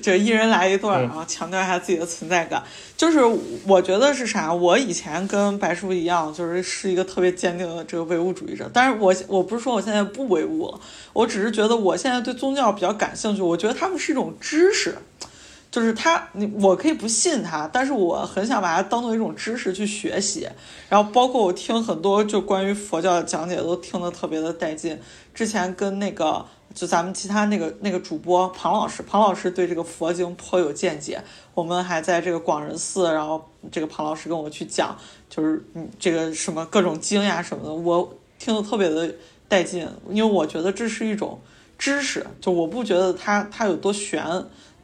[0.00, 2.62] 就 一人来一段然后，强调一下自己的存在感。
[2.96, 3.18] 就是
[3.66, 4.52] 我觉得是啥？
[4.54, 8.70] 我以前跟白叔一样，就是是一个特别坚定的这个唯物主义者。
[8.72, 10.80] 但是我我不是说我现在不唯物了，
[11.12, 13.42] 我只是觉得我现在对宗教比较感兴趣。
[13.42, 14.96] 我觉得他们是一种知识，
[15.72, 20.48] 就是他你我可以不信他，但是我很想把它当做一种知识去学习。
[20.88, 24.96] 然后包括我听很多就关于佛教的讲解，都听得特别的带劲。
[25.34, 26.46] 之前跟那个。
[26.74, 31.22] 就咱们其他那个那个主播庞老师，庞老师对这个佛经颇有见解。
[31.52, 34.96] 我们还在这个广仁寺，然后这个庞老师跟我去讲，
[35.28, 39.14] 就是嗯这个什么各种经呀什么的，我听得特别的
[39.48, 41.38] 带劲，因为我觉得这是一种
[41.76, 44.24] 知识，就我不觉得它它有多玄。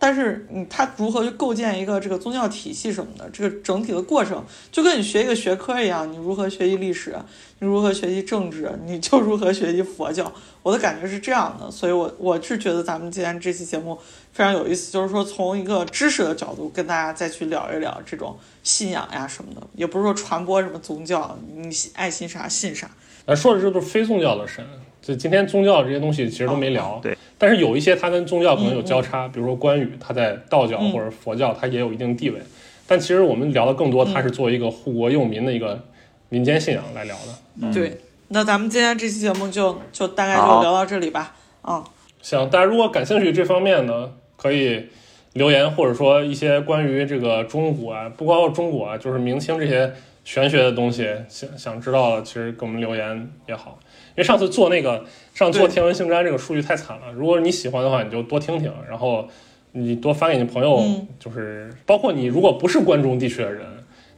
[0.01, 7.16] 但是，你他如何去构建一个这个宗教体系什么的，这个整体的过程，就跟你学一个学科一样，你如何学习历史，
[7.59, 10.32] 你如何学习政治，你就如何学习佛教。
[10.62, 13.99] 我的感觉是这样的， 所以我我是觉得咱们今天这期节目
[14.32, 22.88] 非常有意思，就是说从一个知识的角度跟大家再去聊一聊这种信仰呀什么的，也不是说传播什么宗教，你爱信啥信啥。
[23.26, 24.64] 咱说的这都是非宗教的神。
[25.09, 27.16] 就今天宗教这些东西其实都没聊，对。
[27.38, 32.38] 但是有一些它跟宗教可能有交叉，比如说关羽，他在道教或者佛教，他也有一定地位。
[32.86, 35.82] 但其实我们聊的更多，他是作为一个护国佑民的一个
[36.28, 37.72] 民间信仰来聊的。
[37.72, 37.96] 对，
[38.28, 41.34] 那咱们今天这期节目就就大概就聊到这里吧。
[41.66, 41.82] 嗯，
[42.20, 44.88] 行，大家如果感兴趣这方面呢，可以
[45.32, 49.90] 留言，或者说一些关于这个中国啊，不光是中国啊，就是明清这些
[50.29, 53.79] 玄学的东西，想想知道了，其实给我们留言也好。
[54.09, 55.03] 因为上次做那个，
[55.33, 57.11] 上次做天文星占这个数据太惨了。
[57.14, 59.26] 如果你喜欢的话，你就多听听，然后
[59.72, 60.85] 你多发给你朋友，
[61.18, 63.64] 就是包括你如果不是关中地区的人，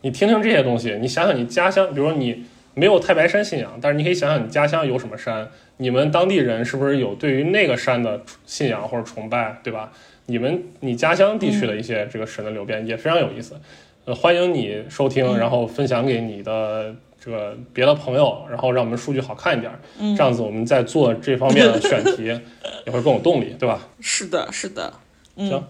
[0.00, 2.44] 你听听这些东西，你想想你家乡，比如说你
[2.74, 9.92] 没有太白山信仰，但是你可以想想你家乡有什么山，你们当地人是不是有对于那个山的信仰或者崇拜，对吧？
[10.26, 13.54] 你们你家乡地区的一些这个神的流变也非常有意思。
[14.04, 16.94] 呃，欢迎你收听，然后分享给你的。
[17.22, 19.70] 这个别的朋友，然后让我们数据好看一点，
[20.16, 22.24] 这样子我们在做这方面的选题
[22.86, 23.78] 也会更有动力，对吧？
[24.00, 24.90] 是的，是的。
[25.36, 25.62] 行，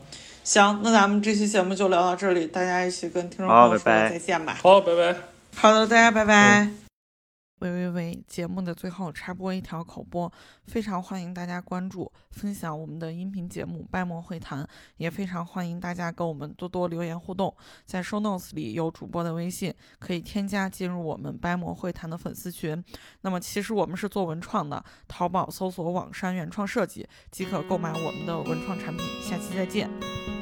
[0.44, 4.56] 行，那咱们这期节目就聊到这里，大家一起跟听众朋友说再见吧。
[4.62, 5.16] 好，拜拜。
[5.56, 6.89] 好的，大家拜拜。
[7.60, 8.24] 喂喂喂！
[8.26, 10.32] 节目的最后插播一条口播，
[10.66, 14.64] 非常欢迎大家关注、分享我们的音频节目《掰馍会谈》，
[14.96, 17.54] 也非常欢迎大家跟我们多多留言互动。
[17.84, 22.82] 在 show notes 里有主播的微信，可以添加进入我们掰馍会谈的粉丝群。
[23.20, 29.06] 那么其实我们是做文创的，淘宝搜索“网山原创设计”即可购买我们的文创产品。
[29.22, 30.39] 下期再见。